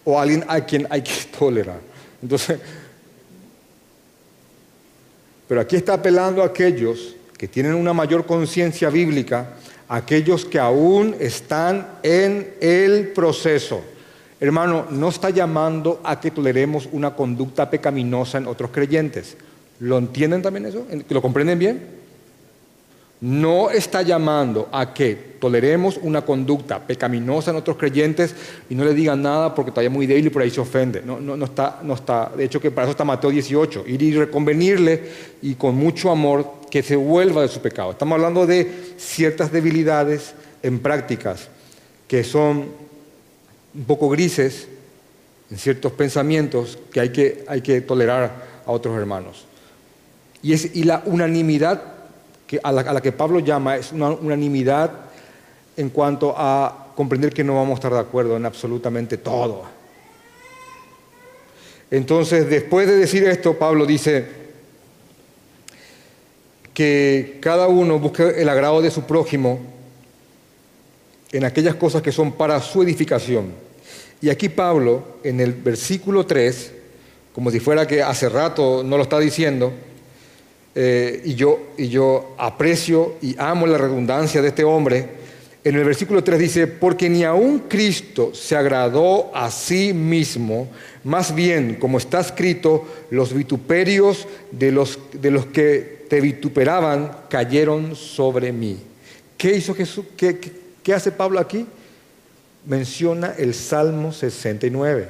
[0.03, 1.79] o alguien a quien hay que tolerar.
[2.21, 2.59] Entonces,
[5.47, 9.53] pero aquí está apelando a aquellos que tienen una mayor conciencia bíblica,
[9.87, 13.83] aquellos que aún están en el proceso.
[14.43, 19.37] Hermano, no está llamando a que toleremos una conducta pecaminosa en otros creyentes.
[19.79, 20.85] ¿Lo entienden también eso?
[21.09, 22.03] ¿Lo comprenden bien?
[23.23, 28.35] no está llamando a que toleremos una conducta pecaminosa en otros creyentes
[28.69, 31.01] y no le digan nada porque todavía es muy débil y por ahí se ofende.
[31.01, 34.13] No, no, está, no está, de hecho que para eso está Mateo 18, ir y
[34.13, 35.03] reconvenirle
[35.41, 37.91] y con mucho amor que se vuelva de su pecado.
[37.91, 41.47] Estamos hablando de ciertas debilidades en prácticas
[42.09, 42.82] que son
[43.75, 44.67] un poco grises
[45.49, 49.45] en ciertos pensamientos que hay que, hay que tolerar a otros hermanos.
[50.41, 51.81] Y, la unanimidad
[52.63, 54.91] a, la, que Pablo llama es una unanimidad
[55.77, 59.63] en cuanto a comprender que no vamos a estar de acuerdo en absolutamente todo.
[61.89, 64.25] Entonces, después de decir esto, Pablo dice
[66.73, 69.59] que cada uno busque el agrado de su prójimo
[71.33, 73.51] en aquellas cosas que son para su edificación.
[74.21, 76.71] Y aquí Pablo, en el versículo 3,
[77.33, 79.73] como si fuera que hace rato no lo está diciendo,
[80.75, 85.23] eh, y, yo, y yo aprecio y amo la redundancia de este hombre,
[85.63, 90.69] en el versículo 3 dice, porque ni aun Cristo se agradó a sí mismo,
[91.03, 97.95] más bien, como está escrito, los vituperios de los, de los que te vituperaban cayeron
[97.95, 98.77] sobre mí.
[99.37, 100.05] ¿Qué hizo Jesús?
[100.15, 100.37] ¿Qué,
[100.91, 101.67] hace Pablo aquí?
[102.65, 105.07] Menciona el Salmo 69.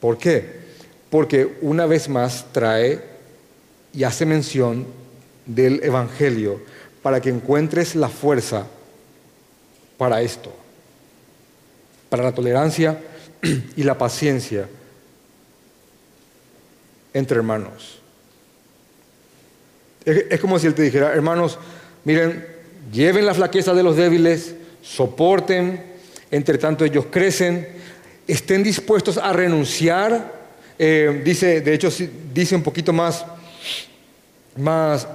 [0.00, 0.62] ¿Por qué?
[1.08, 3.02] Porque una vez más trae
[3.94, 4.86] y hace mención
[5.46, 6.60] del Evangelio
[7.02, 8.66] para que encuentres la fuerza
[9.96, 10.52] para esto,
[12.08, 13.00] para la tolerancia
[13.76, 14.68] y la paciencia
[17.12, 18.00] entre hermanos.
[20.04, 21.58] Es, como si él te dijera, hermanos,
[22.04, 22.46] miren,
[22.92, 25.82] lleven la flaqueza de los débiles, soporten,
[26.30, 27.68] entre tanto ellos crecen,
[28.26, 30.44] estén dispuestos a renunciar.
[30.78, 31.88] Eh, dice, de hecho,
[32.32, 33.24] dice un poquito más
[34.56, 35.08] más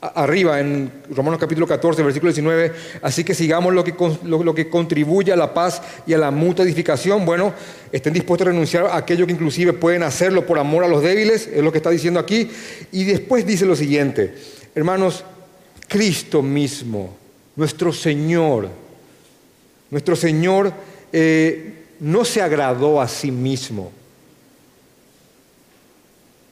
[0.00, 2.72] arriba en Romanos capítulo 14, versículo 19,
[3.02, 6.64] así que sigamos lo que, lo, que contribuye a la paz y a la mutua
[6.64, 7.52] edificación, bueno,
[7.90, 11.48] estén dispuestos a renunciar a aquello que inclusive pueden hacerlo por amor a los débiles,
[11.48, 12.48] es lo que está diciendo aquí,
[12.92, 14.34] y después dice lo siguiente,
[14.76, 15.24] hermanos,
[15.88, 17.16] Cristo mismo,
[17.56, 18.68] nuestro Señor,
[19.90, 20.72] nuestro Señor
[21.12, 23.90] eh, no se agradó a sí mismo,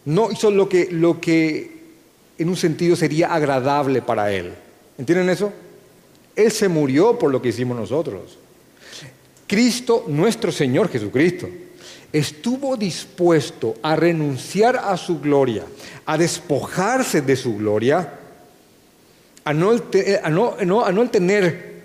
[0.06, 1.76] no hizo lo que, lo que
[2.38, 4.54] en un sentido sería agradable para Él.
[4.98, 5.52] ¿Entienden eso?
[6.34, 8.38] Él se murió por lo que hicimos nosotros.
[9.46, 11.48] Cristo, nuestro Señor Jesucristo,
[12.12, 15.64] estuvo dispuesto a renunciar a su gloria,
[16.04, 18.20] a despojarse de su gloria,
[19.46, 19.70] a no,
[20.22, 21.76] a no, a no tener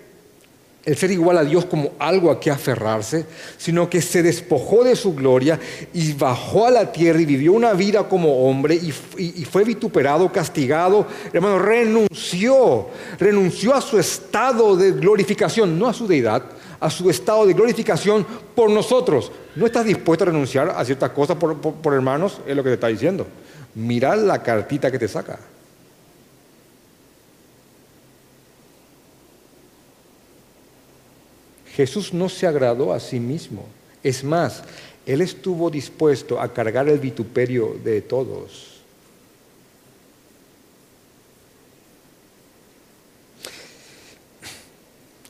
[0.84, 3.24] el ser igual a Dios como algo a que aferrarse,
[3.56, 5.60] sino que se despojó de su gloria
[5.94, 8.90] y bajó a la tierra y vivió una vida como hombre y,
[9.44, 11.06] fue vituperado, castigado.
[11.32, 12.88] Hermano, renunció,
[13.18, 16.42] renunció a su estado de glorificación, no a su deidad,
[16.80, 19.30] a su estado de glorificación por nosotros.
[19.54, 22.40] ¿No estás dispuesto a renunciar a ciertas cosas por, por hermanos?
[22.44, 23.24] Es lo que te está diciendo.
[23.76, 25.38] Mira la cartita que te saca.
[31.76, 33.66] Jesús no se agradó a sí mismo.
[34.02, 34.62] Es más,
[35.06, 38.68] Él estuvo dispuesto a cargar el vituperio de todos.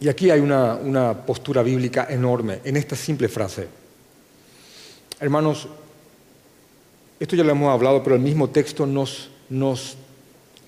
[0.00, 3.68] Y aquí hay una, postura bíblica enorme en esta simple frase.
[5.20, 5.68] Hermanos,
[7.20, 9.30] esto ya lo hemos hablado, pero el mismo texto nos,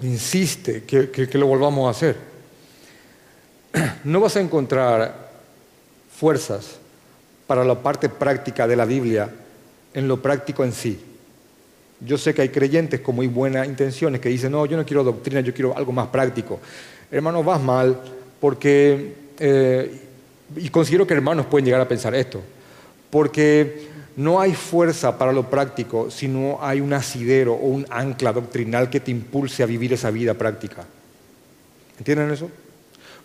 [0.03, 2.16] insiste que, que lo volvamos a hacer.
[4.05, 5.24] No vas a encontrar
[6.16, 6.78] fuerzas
[7.46, 9.30] para la parte práctica de la Biblia
[9.92, 11.00] en lo práctico en sí.
[12.00, 15.04] Yo sé que hay creyentes con muy buenas intenciones que dicen, no, yo no quiero
[15.04, 16.60] doctrina, yo quiero algo más práctico.
[17.10, 18.00] Hermano, vas mal
[18.40, 20.00] porque, eh,
[20.56, 22.42] y considero que hermanos pueden llegar a pensar esto,
[23.10, 28.32] porque no hay fuerza para lo práctico si no hay un asidero o un ancla
[28.32, 30.84] doctrinal que te impulse a vivir esa vida práctica.
[31.98, 32.50] ¿Entienden eso?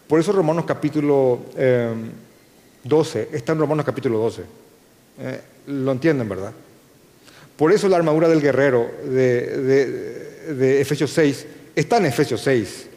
[0.07, 1.39] Por eso Romanos capítulo
[2.89, 4.41] 12, eh, está en Romanos capítulo 12.
[5.21, 6.51] Eh, lo entienden, ¿verdad?
[7.55, 12.87] Por eso la armadura del guerrero de, Efesios 6 está en Efesios 6.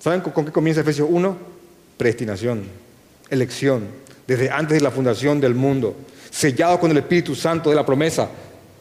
[0.00, 1.36] ¿Saben con, qué comienza Efesios 1?
[1.96, 2.64] Predestinación,
[3.28, 3.84] elección,
[4.26, 5.96] desde antes de la fundación del mundo,
[6.30, 8.28] sellado con el Espíritu Santo de la promesa.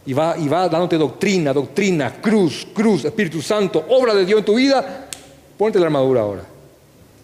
[0.08, 4.46] Y va, y va dándote doctrina, doctrina, cruz, cruz, Espíritu Santo, obra de Dios en
[4.46, 5.10] tu vida.
[5.58, 6.44] Ponte la armadura ahora.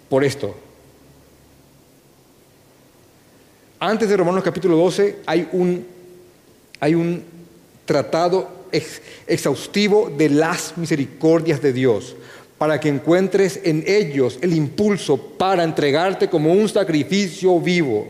[0.09, 0.55] Por esto.
[3.84, 5.84] Antes de Romanos capítulo 12 hay un,
[6.79, 7.23] hay un
[7.84, 12.15] tratado exhaustivo de las misericordias de Dios,
[12.59, 18.07] para que encuentres en ellos el impulso para entregarte como un sacrificio vivo.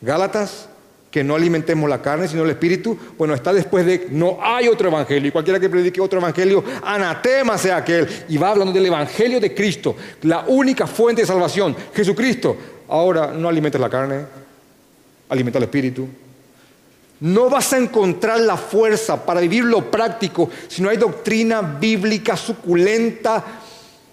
[0.00, 0.68] Gálatas,
[1.10, 4.86] que no alimentemos la carne, sino el espíritu, bueno, está después de no hay otro
[4.86, 9.40] evangelio, y cualquiera que predique otro evangelio, anatema sea aquel, y va hablando del evangelio
[9.40, 12.56] de Cristo, la única fuente de salvación, Jesucristo.
[12.90, 14.26] Ahora no alimentes la carne,
[15.28, 16.08] alimenta el espíritu,
[17.20, 22.36] no vas a encontrar la fuerza para vivir lo práctico si no hay doctrina bíblica
[22.36, 23.44] suculenta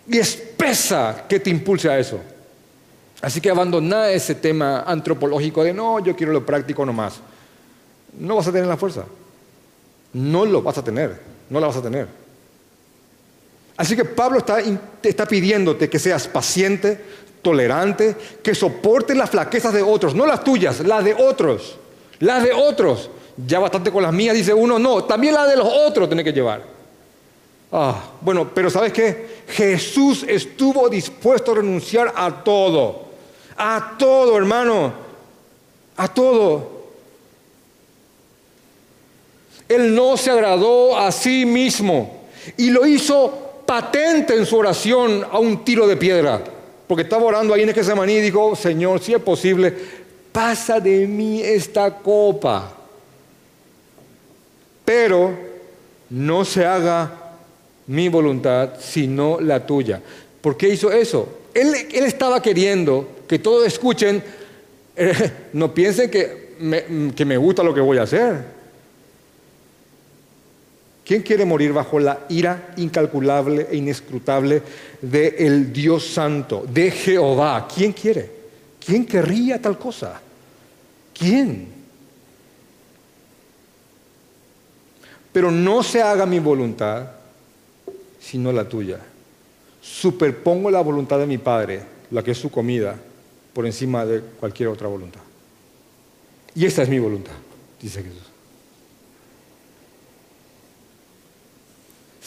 [0.07, 2.19] y espesa que te impulse a eso.
[3.21, 7.19] Así que abandona ese tema antropológico de no, yo quiero lo práctico nomás.
[8.19, 9.05] No vas a tener la fuerza.
[10.13, 11.19] No lo vas a tener.
[11.49, 12.07] No la vas a tener.
[13.75, 14.57] Así que Pablo está,
[15.03, 16.99] está pidiéndote que seas paciente,
[17.47, 21.77] tolerante, que soportes las flaquezas de otros, no las tuyas, las de otros.
[22.19, 25.65] Las de otros, ya bastante con las mías, dice uno, no, también las de los
[25.65, 26.61] otros tiene que llevar.
[27.71, 29.43] Ah, bueno, pero ¿sabes qué?
[29.47, 33.05] Jesús estuvo dispuesto a renunciar a todo.
[33.55, 34.91] A todo, hermano.
[35.95, 36.77] A todo.
[39.69, 42.25] Él no se agradó a sí mismo
[42.57, 46.41] y lo hizo patente en su oración a un tiro de piedra.
[46.87, 49.73] Porque estaba orando ahí en ese maní y dijo, Señor, si es posible,
[50.31, 52.73] pasa de mí esta copa,
[54.85, 55.33] pero
[56.09, 57.11] no se haga
[57.87, 60.01] mi voluntad, sino la tuya.
[60.41, 61.27] ¿Por qué hizo eso?
[61.53, 64.23] Él, estaba queriendo que todos escuchen,
[65.53, 66.47] no piensen que
[67.15, 68.56] que me gusta lo que voy a hacer.
[71.07, 74.61] ¿Quién quiere morir bajo la ira incalculable e inescrutable
[75.01, 77.65] del Dios Santo, de Jehová?
[77.73, 78.29] ¿Quién quiere?
[78.85, 80.19] ¿Quién querría tal cosa?
[81.17, 81.69] ¿Quién?
[85.31, 87.09] Pero no se haga mi voluntad,
[88.19, 88.99] sino la tuya.
[89.81, 92.99] Superpongo la voluntad de mi Padre, la que es su comida,
[93.53, 95.21] por encima de cualquier otra voluntad.
[96.53, 97.35] Y esta es mi voluntad,
[97.81, 98.26] dice Jesús.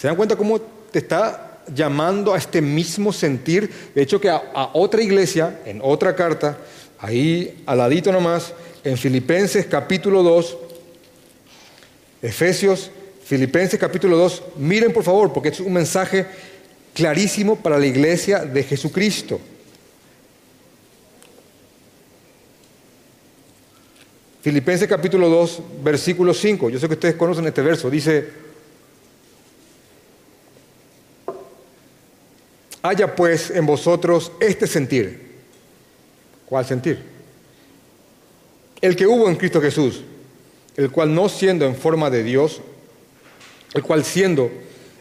[0.01, 3.71] ¿Se dan cuenta cómo te está llamando a este mismo sentir?
[3.95, 6.57] De hecho, que a, otra iglesia, en otra carta,
[6.99, 10.57] ahí al ladito nomás, en Filipenses capítulo 2,
[12.23, 12.91] Efesios,
[13.23, 16.25] Filipenses capítulo 2, miren por favor, porque es un mensaje
[16.95, 19.39] clarísimo para la iglesia de Jesucristo.
[24.41, 26.71] Filipenses capítulo 2, versículo 5.
[26.71, 27.91] Yo sé que ustedes conocen este verso.
[27.91, 28.49] Dice,
[32.83, 35.31] haya pues en vosotros este sentir.
[36.47, 37.11] ¿Cuál sentir?
[38.81, 40.03] el que hubo en Cristo Jesús,
[40.77, 42.61] el cual no siendo en forma de Dios,
[43.75, 44.51] el cual siendo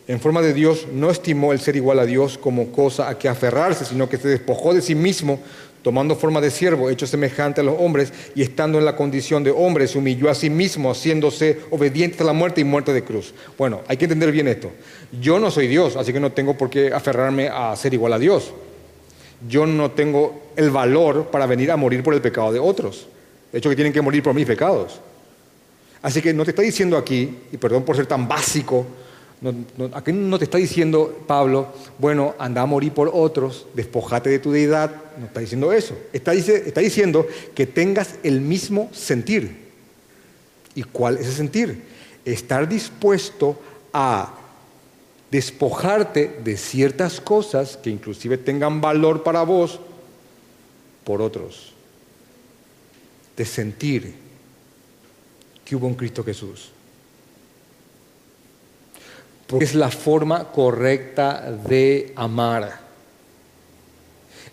[0.07, 3.29] en forma de Dios no estimó el ser igual a Dios como cosa a que
[3.29, 5.39] aferrarse, sino que se despojó de sí mismo,
[5.81, 9.51] tomando forma de siervo, hecho semejante a los hombres, y estando en la condición de
[9.51, 13.33] hombre, se humilló a sí mismo, haciéndose obediente hasta la muerte y muerte de cruz.
[13.57, 14.71] Bueno, hay que entender bien esto.
[15.21, 18.19] Yo no soy Dios, así que no tengo por qué aferrarme a ser igual a
[18.19, 18.53] Dios.
[19.47, 23.07] Yo no tengo el valor para venir a morir por el pecado de otros.
[23.53, 24.99] Hecho, que tienen que morir por mis pecados.
[26.01, 28.85] Así que no te está diciendo aquí, y perdón por ser tan básico,
[29.93, 34.51] aquí no te está diciendo Pablo, bueno, anda a morir por otros, despojate de tu
[34.51, 35.97] deidad, no está diciendo eso.
[36.11, 39.69] Está, está diciendo que tengas el mismo sentir.
[40.75, 41.83] ¿Y cuál es ese sentir?
[42.25, 43.59] Estar dispuesto
[43.93, 44.35] a
[45.31, 49.79] despojarte de ciertas cosas que inclusive tengan valor para vos
[51.03, 51.73] por otros
[53.39, 54.13] de sentir
[55.63, 56.71] que hubo en Cristo Jesús.
[59.49, 62.81] Porque es la forma correcta de amar.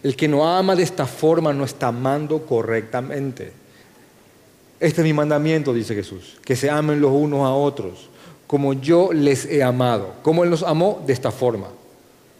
[0.02, 3.52] El que no ama de esta forma no está amando correctamente.
[4.80, 8.08] Este es mi mandamiento, dice Jesús, que se amen los unos a otros,
[8.46, 10.14] como yo les he amado.
[10.22, 11.04] ¿Cómo Él nos amó?
[11.06, 11.68] De esta forma,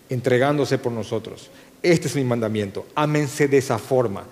[0.09, 1.51] entregándose por nosotros.
[1.83, 4.25] Este es mi mandamiento, ámense de esa forma,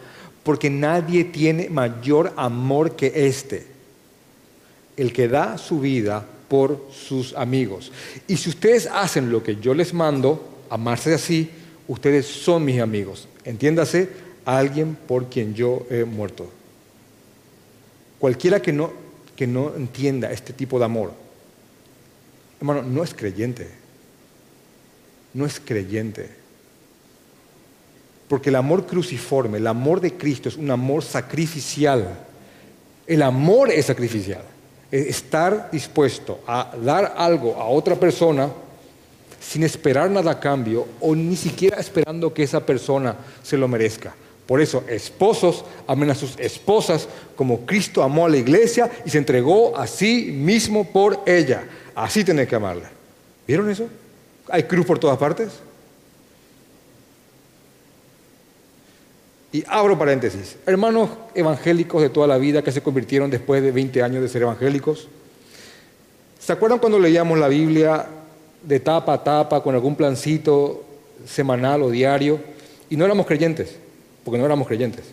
[0.43, 3.67] porque nadie tiene mayor amor que este,
[4.97, 7.91] el que da su vida por sus amigos.
[8.29, 11.51] Y si ustedes hacen lo que yo les mando, amarse así,
[11.89, 13.27] ustedes son mis amigos.
[13.45, 14.09] Entiéndase,
[14.45, 16.49] alguien por quien yo he muerto.
[18.21, 18.93] Cualquiera que no,
[19.35, 21.13] que no entienda este tipo de amor,
[22.61, 23.69] hermano, no es creyente.
[25.33, 26.31] No es creyente.
[28.29, 32.17] Porque el amor cruciforme, el amor de Cristo es un amor sacrificial.
[33.09, 34.55] El amor es sacrificial
[34.91, 38.51] estar dispuesto a dar algo a otra persona
[39.41, 44.15] sin esperar nada a cambio o ni siquiera esperando que esa persona se lo merezca.
[44.47, 49.19] Por eso, esposos amen a sus esposas como Cristo amó a la iglesia y se
[49.19, 51.65] entregó a sí mismo por ella.
[51.95, 52.91] Así tiene que amarla.
[53.47, 53.87] ¿Vieron eso?
[54.49, 55.49] Hay cruz por todas partes.
[59.55, 60.57] Y abro paréntesis.
[60.67, 64.43] Hermanos evangélicos de toda la vida que se convirtieron después de 20 años de ser
[64.43, 65.07] evangélicos.
[66.41, 68.05] ¿Se acuerdan cuando leíamos la Biblia
[68.65, 70.83] de tapa a tapa con algún plancito
[71.25, 72.41] semanal o diario?
[72.91, 73.77] Y no éramos creyentes,
[74.25, 75.05] porque no éramos creyentes.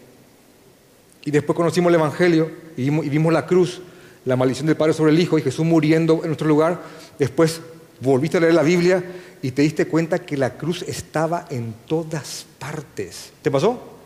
[1.23, 3.83] Y después conocimos el Evangelio y vimos, y vimos la cruz,
[4.25, 6.81] la maldición del Padre sobre el Hijo y Jesús muriendo en nuestro lugar.
[7.19, 7.61] Después
[7.99, 9.03] volviste a leer la Biblia
[9.43, 13.33] y te diste cuenta que la cruz estaba en todas partes.
[13.43, 14.00] ¿Te pasó?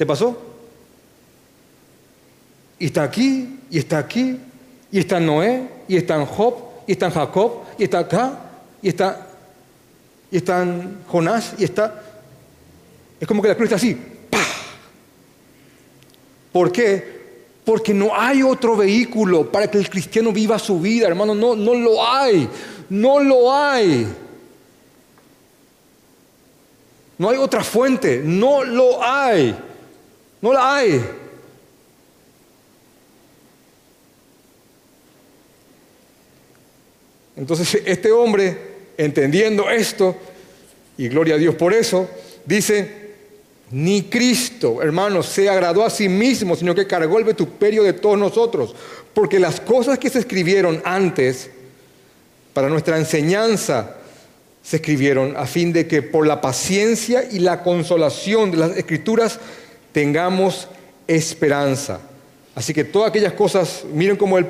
[0.00, 0.34] ¿Te pasó?
[2.78, 4.40] Y está aquí, y está aquí,
[4.90, 6.54] y está Noé, y está en Job,
[6.86, 8.32] y está en Jacob, y está acá,
[8.80, 9.26] y está,
[10.30, 12.02] y está en Jonás, y está...
[13.20, 13.94] Es como que la cruz está así.
[14.30, 14.38] ¡Pah!
[16.50, 17.20] ¿Por qué?
[17.62, 21.34] Porque no hay otro vehículo para que el cristiano viva su vida, hermano.
[21.34, 22.48] No, no lo hay.
[22.88, 24.06] No lo hay.
[27.18, 28.22] No hay otra fuente.
[28.24, 29.66] No lo hay.
[30.40, 31.04] No la hay.
[37.36, 38.56] Entonces este hombre,
[38.96, 40.16] entendiendo esto,
[40.96, 42.08] y gloria a Dios por eso,
[42.44, 43.00] dice,
[43.70, 48.18] ni Cristo, hermanos, se agradó a sí mismo, sino que cargó el vetuperio de todos
[48.18, 48.74] nosotros,
[49.14, 51.50] porque las cosas que se escribieron antes,
[52.52, 53.96] para nuestra enseñanza,
[54.62, 59.38] se escribieron a fin de que por la paciencia y la consolación de las escrituras
[59.92, 60.68] tengamos
[61.06, 62.00] esperanza.
[62.54, 64.46] Así que todas aquellas cosas, miren cómo él,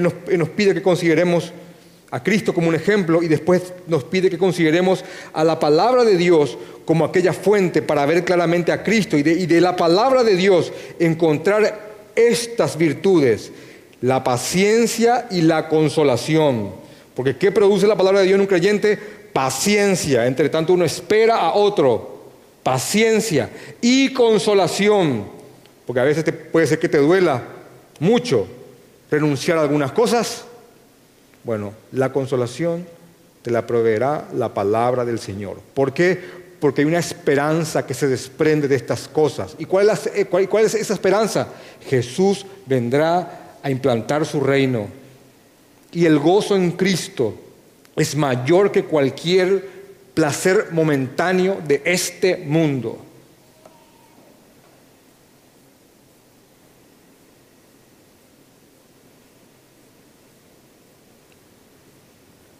[0.00, 1.52] nos, pide que consideremos
[2.10, 6.16] a Cristo como un ejemplo y después nos pide que consideremos a la palabra de
[6.16, 10.22] Dios como aquella fuente para ver claramente a Cristo y de, y de la palabra
[10.22, 13.52] de Dios encontrar estas virtudes,
[14.00, 16.72] la paciencia y la consolación.
[17.14, 18.98] Porque ¿qué produce la palabra de Dios en un creyente?
[19.32, 20.26] Paciencia.
[20.26, 22.15] Entre tanto uno espera a otro
[22.66, 23.48] paciencia
[23.80, 25.24] y consolación,
[25.86, 27.44] porque a veces puede ser que te duela
[28.00, 28.48] mucho
[29.08, 30.46] renunciar a algunas cosas.
[31.44, 32.84] Bueno, la consolación
[33.42, 35.60] te la proveerá la palabra del Señor.
[35.74, 36.18] ¿Por qué?
[36.58, 39.54] Porque hay una esperanza que se desprende de estas cosas.
[39.60, 41.46] ¿Y cuál es, eh, cuál es esa esperanza?
[41.88, 44.88] Jesús vendrá a implantar su reino.
[45.92, 47.32] Y el gozo en Cristo
[47.94, 49.75] es mayor que cualquier
[50.16, 52.98] placer momentáneo de este mundo.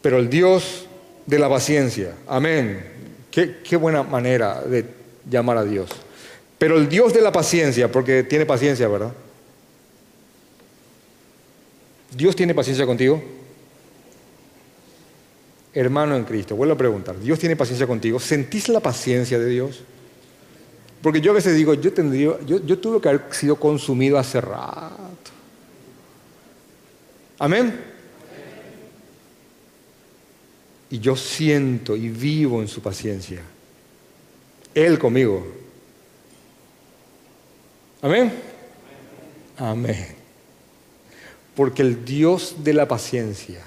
[0.02, 0.86] Pero el Dios
[1.24, 2.92] de la paciencia, amén.
[3.30, 4.84] Qué, buena manera de
[5.28, 5.88] llamar a Dios.
[6.59, 9.14] Pero el Dios de la paciencia, porque tiene paciencia, ¿verdad?
[12.14, 13.45] ¿Dios tiene paciencia contigo?
[15.77, 18.18] Hermano en Cristo, vuelvo a preguntar, ¿Dios tiene paciencia contigo?
[18.18, 19.83] ¿Sentís la paciencia de Dios?
[21.03, 24.41] Porque yo a veces digo, yo, tendría, yo, yo tuve que haber sido consumido hace
[24.41, 25.31] rato.
[27.39, 27.79] Amén.
[30.89, 33.43] Y yo siento y vivo en su paciencia.
[34.74, 35.47] Él conmigo.
[38.01, 38.33] Amén.
[39.59, 40.07] Amén.
[41.55, 43.62] Porque el Dios de la paciencia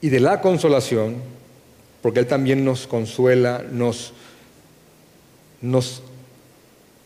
[0.00, 1.16] y de la consolación,
[2.02, 4.12] porque Él también nos consuela, nos,
[5.60, 6.02] nos,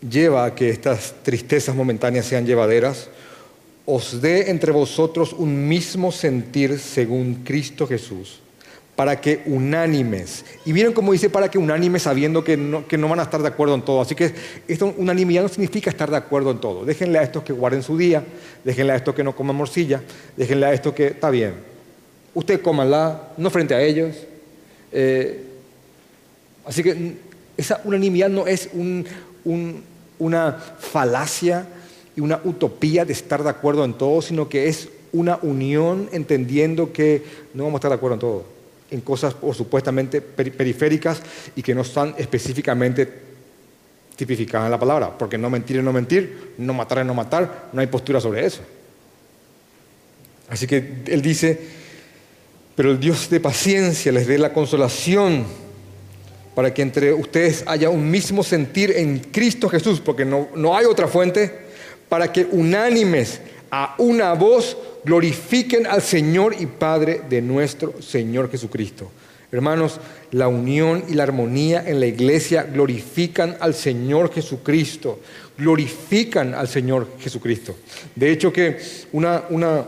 [0.08, 3.08] lleva a que estas tristezas momentáneas sean llevaderas,
[3.86, 8.40] os dé entre vosotros un mismo sentir según Cristo Jesús,
[8.96, 13.08] para que unánimes, y miren cómo dice para que unánimes sabiendo que no, que no
[13.08, 14.32] van a estar de acuerdo en todo, así que
[14.68, 17.96] esto, unanimidad no significa estar de acuerdo en todo, déjenle a estos que guarden su
[17.98, 18.22] día,
[18.62, 20.02] déjenle a estos que no coman morcilla,
[20.36, 21.73] déjenle a estos que, está bien,
[22.34, 24.16] usted cómanla, no frente a ellos,
[24.92, 25.42] eh,
[26.66, 27.14] así que
[27.56, 28.70] esa unanimidad no es
[30.18, 31.66] una falacia
[32.16, 36.92] y una utopía de estar de acuerdo en todo, sino que es una unión entendiendo
[36.92, 37.22] que
[37.54, 38.44] no vamos a estar de acuerdo en todo,
[38.90, 41.22] en cosas supuestamente periféricas
[41.54, 43.24] y que no están específicamente
[44.16, 47.70] tipificadas en la palabra, porque no mentir es no mentir, no matar es no matar,
[47.72, 48.60] no hay postura sobre eso.
[50.48, 51.83] Así que él dice,
[52.74, 55.44] pero el Dios de paciencia les dé la consolación
[56.54, 60.86] para que entre ustedes haya un mismo sentir en Cristo Jesús, porque no, no hay
[60.86, 61.52] otra fuente,
[62.08, 69.10] para que unánimes a una voz glorifiquen al Señor y Padre de nuestro Señor Jesucristo.
[69.50, 70.00] Hermanos,
[70.32, 75.20] la unión y la armonía en la iglesia glorifican al Señor Jesucristo,
[75.56, 77.76] glorifican al Señor Jesucristo.
[78.16, 78.78] De hecho que
[79.12, 79.84] una, una,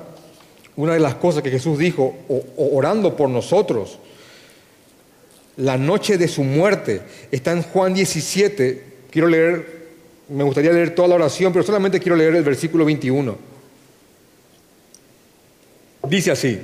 [0.77, 2.15] una de las cosas que Jesús dijo,
[2.57, 3.99] orando por nosotros,
[5.57, 7.03] la noche de su muerte.
[7.31, 8.85] Está en Juan 17.
[9.11, 9.87] Quiero leer,
[10.29, 13.37] me gustaría leer toda la oración, pero solamente quiero leer el versículo 21.
[16.09, 16.61] Dice así,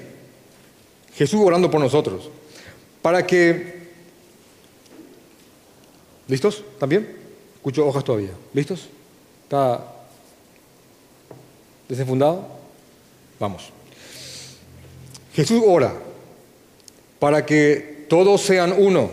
[1.15, 2.31] Jesús orando por nosotros,
[3.01, 3.83] para que...
[6.29, 6.63] ¿Listos?
[6.79, 7.17] ¿También?
[7.57, 8.31] Escucho hojas todavía.
[8.55, 8.89] ¿Listos?
[9.45, 9.85] ¿Está
[11.89, 12.47] desenfundado?
[13.41, 13.73] Vamos.
[15.35, 15.95] Jesús ora
[17.19, 19.11] para que todos sean uno,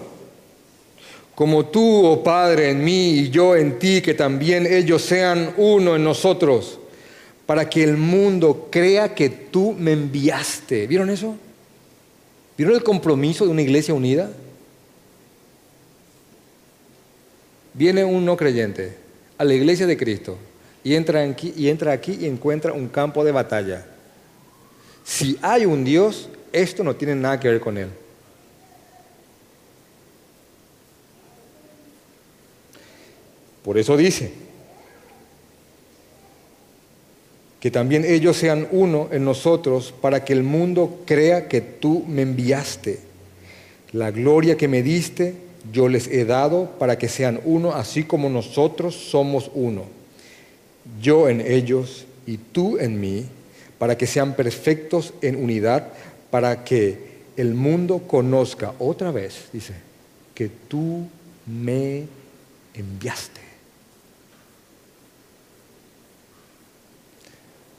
[1.36, 5.96] como tú, oh Padre, en mí y yo en ti, que también ellos sean uno
[5.96, 6.80] en nosotros,
[7.46, 10.86] para que el mundo crea que tú me enviaste.
[10.86, 11.38] ¿Vieron eso?
[12.58, 14.30] ¿Vieron el compromiso de una iglesia unida?
[17.74, 18.98] Viene un no creyente
[19.38, 20.38] a la iglesia de Cristo
[20.84, 23.86] y entra aquí y, entra aquí y encuentra un campo de batalla.
[25.10, 27.90] Si hay un Dios, esto no tiene nada que ver con él.
[33.64, 34.32] Por eso dice,
[37.60, 42.22] que también ellos sean uno en nosotros para que el mundo crea que tú me
[42.22, 43.00] enviaste.
[43.94, 45.34] La gloria que me diste
[45.74, 49.86] yo les he dado para que sean uno, así como nosotros somos uno.
[51.02, 53.26] Yo en ellos y tú en mí,
[53.80, 55.88] para que sean perfectos en unidad,
[56.30, 59.74] para que el mundo conozca otra vez, dice,
[60.36, 61.08] que tú
[61.48, 62.06] me
[62.76, 63.40] enviaste.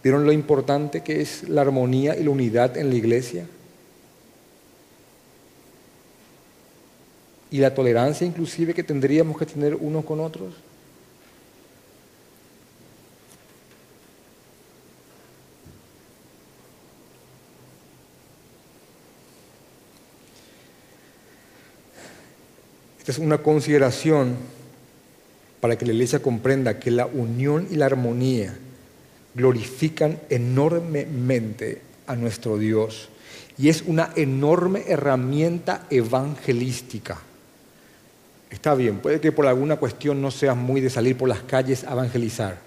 [0.03, 3.46] ¿Vieron lo importante que es la armonía y la unidad en la iglesia?
[7.51, 10.55] Y la tolerancia inclusive que tendríamos que tener unos con otros.
[23.11, 24.37] Es una consideración
[25.61, 28.57] para que la iglesia comprenda que la unión y la armonía
[29.35, 33.09] glorifican enormemente a nuestro Dios
[33.59, 37.19] y es una enorme herramienta evangelística.
[38.49, 41.83] Está bien, puede que por alguna cuestión no seas muy de salir por las calles
[41.83, 42.59] a evangelizar,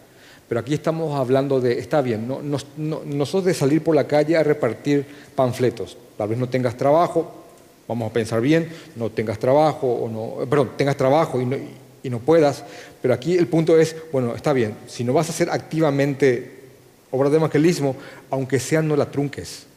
[0.50, 4.36] pero aquí estamos hablando de, está bien, no, no, sos de salir por la calle
[4.36, 5.06] a repartir
[5.38, 7.43] panfletos, tal vez no tengas trabajo,
[7.88, 11.58] vamos a pensar bien, no tengas trabajo, o no, perdón, tengas trabajo y no,
[12.04, 12.64] y no puedas,
[13.02, 16.64] pero aquí el punto es, bueno, está bien, si no vas a hacer activamente
[17.12, 17.96] obras de evangelismo,
[18.30, 19.68] aunque sean no la trunques.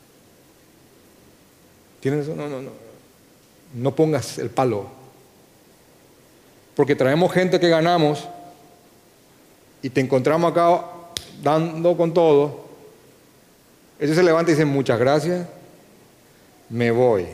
[2.01, 2.71] ¿Tienes No, no, no.
[3.75, 4.87] No pongas el palo.
[6.75, 8.27] Porque traemos gente que ganamos
[9.83, 10.85] y te encontramos acá
[11.43, 12.67] dando con todo.
[13.99, 15.47] Ellos se levanta y dicen muchas gracias,
[16.71, 17.27] me voy.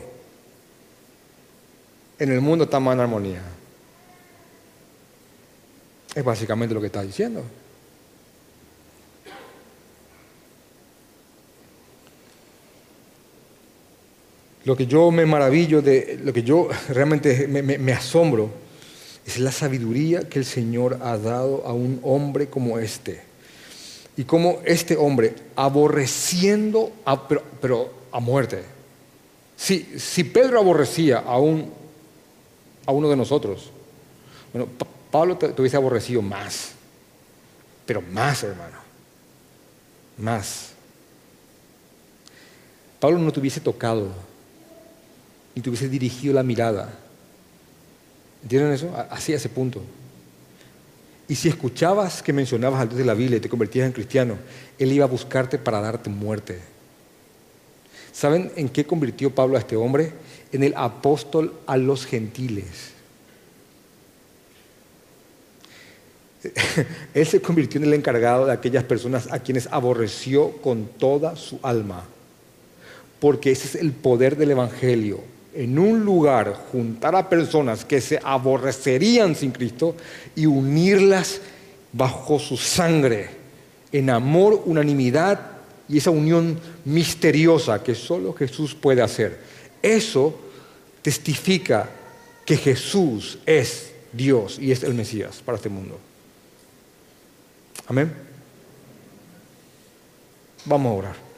[2.23, 3.41] En el mundo está más en armonía.
[6.15, 7.43] Es básicamente lo que está diciendo.
[14.63, 18.51] Lo que yo me maravillo de, lo que yo realmente me, asombro,
[19.25, 23.19] es la sabiduría que el Señor ha dado a un hombre como este.
[24.15, 28.63] Y como este hombre, aborreciendo, a, pero, a muerte.
[29.57, 31.82] Si, si Pedro aborrecía a, un,
[32.85, 33.69] a uno de nosotros,
[34.51, 34.67] bueno,
[35.11, 36.71] Pablo te, hubiese aborrecido más,
[37.85, 38.77] pero más, hermano,
[40.17, 40.71] más.
[42.99, 44.09] Pablo no te hubiese tocado,
[45.55, 46.93] ni te hubiese dirigido la mirada.
[48.41, 48.93] ¿Entienden eso?
[49.09, 49.81] Así a ese punto.
[51.27, 54.37] Y si escuchabas que mencionabas al Dios de la Biblia y te convertías en cristiano,
[54.77, 56.59] Él iba a buscarte para darte muerte.
[58.11, 60.11] ¿Saben en qué convirtió Pablo a este hombre?
[60.53, 62.91] En el apóstol a los gentiles.
[67.13, 71.59] Él se convirtió en el encargado de aquellas personas a quienes aborreció con toda su
[71.61, 72.05] alma.
[73.19, 78.19] Porque ese es el poder del Evangelio en un lugar juntar a personas que se
[78.23, 79.95] aborrecerían sin Cristo
[80.35, 81.41] y unirlas
[81.91, 83.29] bajo su sangre,
[83.91, 85.39] en amor, unanimidad
[85.87, 89.39] y esa unión misteriosa que solo Jesús puede hacer.
[89.81, 90.39] Eso
[91.03, 91.89] testifica
[92.45, 95.99] que Jesús es Dios y es el Mesías para este mundo.
[97.87, 98.11] Amén.
[100.65, 101.33] Vamos a orar.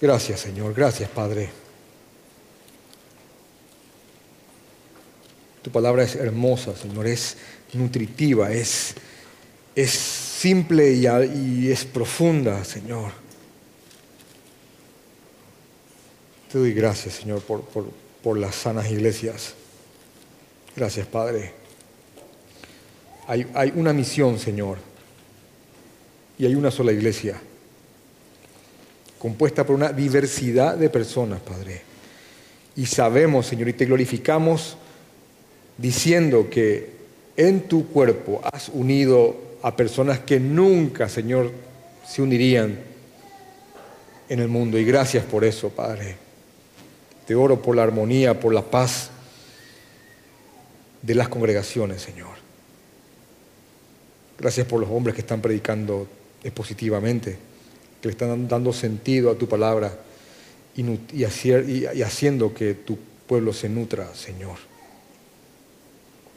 [0.00, 0.74] Gracias, Señor.
[0.74, 1.61] Gracias, Padre.
[5.62, 7.06] Tu palabra es hermosa, Señor.
[7.06, 7.36] Es
[7.72, 8.94] nutritiva, es,
[9.74, 13.12] es simple y, es profunda, Señor.
[16.50, 19.54] Te doy gracias, Señor, por, por las sanas iglesias.
[20.76, 21.52] Gracias, Padre.
[23.26, 24.78] Hay, hay una misión, Señor,
[26.38, 27.40] y hay una sola iglesia
[29.22, 31.80] compuesta por una diversidad de personas, Padre.
[32.74, 34.76] Y sabemos, Señor, y te glorificamos
[35.78, 36.90] diciendo que
[37.36, 41.50] en tu cuerpo has unido a personas que nunca, Señor,
[42.06, 42.78] se unirían
[44.28, 44.78] en el mundo.
[44.78, 46.16] Y gracias por eso, Padre.
[47.26, 49.10] Te oro por la armonía, por la paz
[51.00, 52.42] de las congregaciones, Señor.
[54.38, 56.08] Gracias por los hombres que están predicando
[56.42, 57.52] expositivamente
[58.02, 59.96] que le están dando sentido a tu palabra
[60.74, 61.22] y,
[62.02, 62.98] haciendo que tu
[63.28, 64.56] pueblo se nutra, Señor.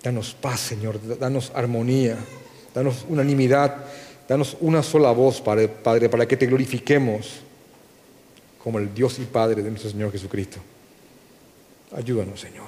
[0.06, 2.16] Danos paz, Señor, danos armonía,
[2.76, 3.86] danos unanimidad,
[4.30, 5.68] danos una sola voz, Padre,
[6.10, 7.42] para que te glorifiquemos
[8.64, 10.60] como el Dios y Padre de nuestro Señor Jesucristo.
[11.92, 12.68] Ayúdanos, Señor.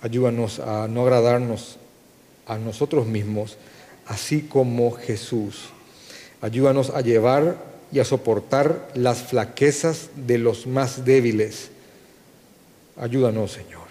[0.00, 1.76] Ayúdanos a no agradarnos
[2.46, 3.56] a nosotros mismos,
[4.06, 5.70] así como Jesús.
[6.40, 7.56] Ayúdanos a llevar
[7.90, 11.72] y a soportar las flaquezas de los más débiles.
[12.96, 13.87] Ayúdanos, Señor.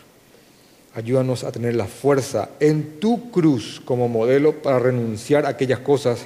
[0.97, 6.25] Ayúdanos a tener la fuerza en tu cruz como modelo para renunciar a aquellas cosas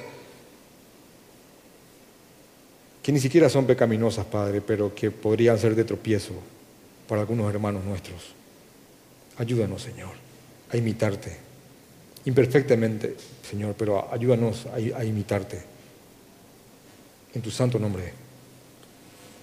[3.02, 6.32] que ni siquiera son pecaminosas, Padre, pero que podrían ser de tropiezo
[7.06, 8.32] para algunos hermanos nuestros.
[9.36, 10.12] Ayúdanos, Señor,
[10.70, 11.36] a imitarte.
[12.24, 13.14] Imperfectamente,
[13.46, 15.60] Señor, pero ayúdanos a, imitarte.
[17.34, 18.10] En tu santo nombre.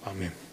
[0.06, 0.49] Amén.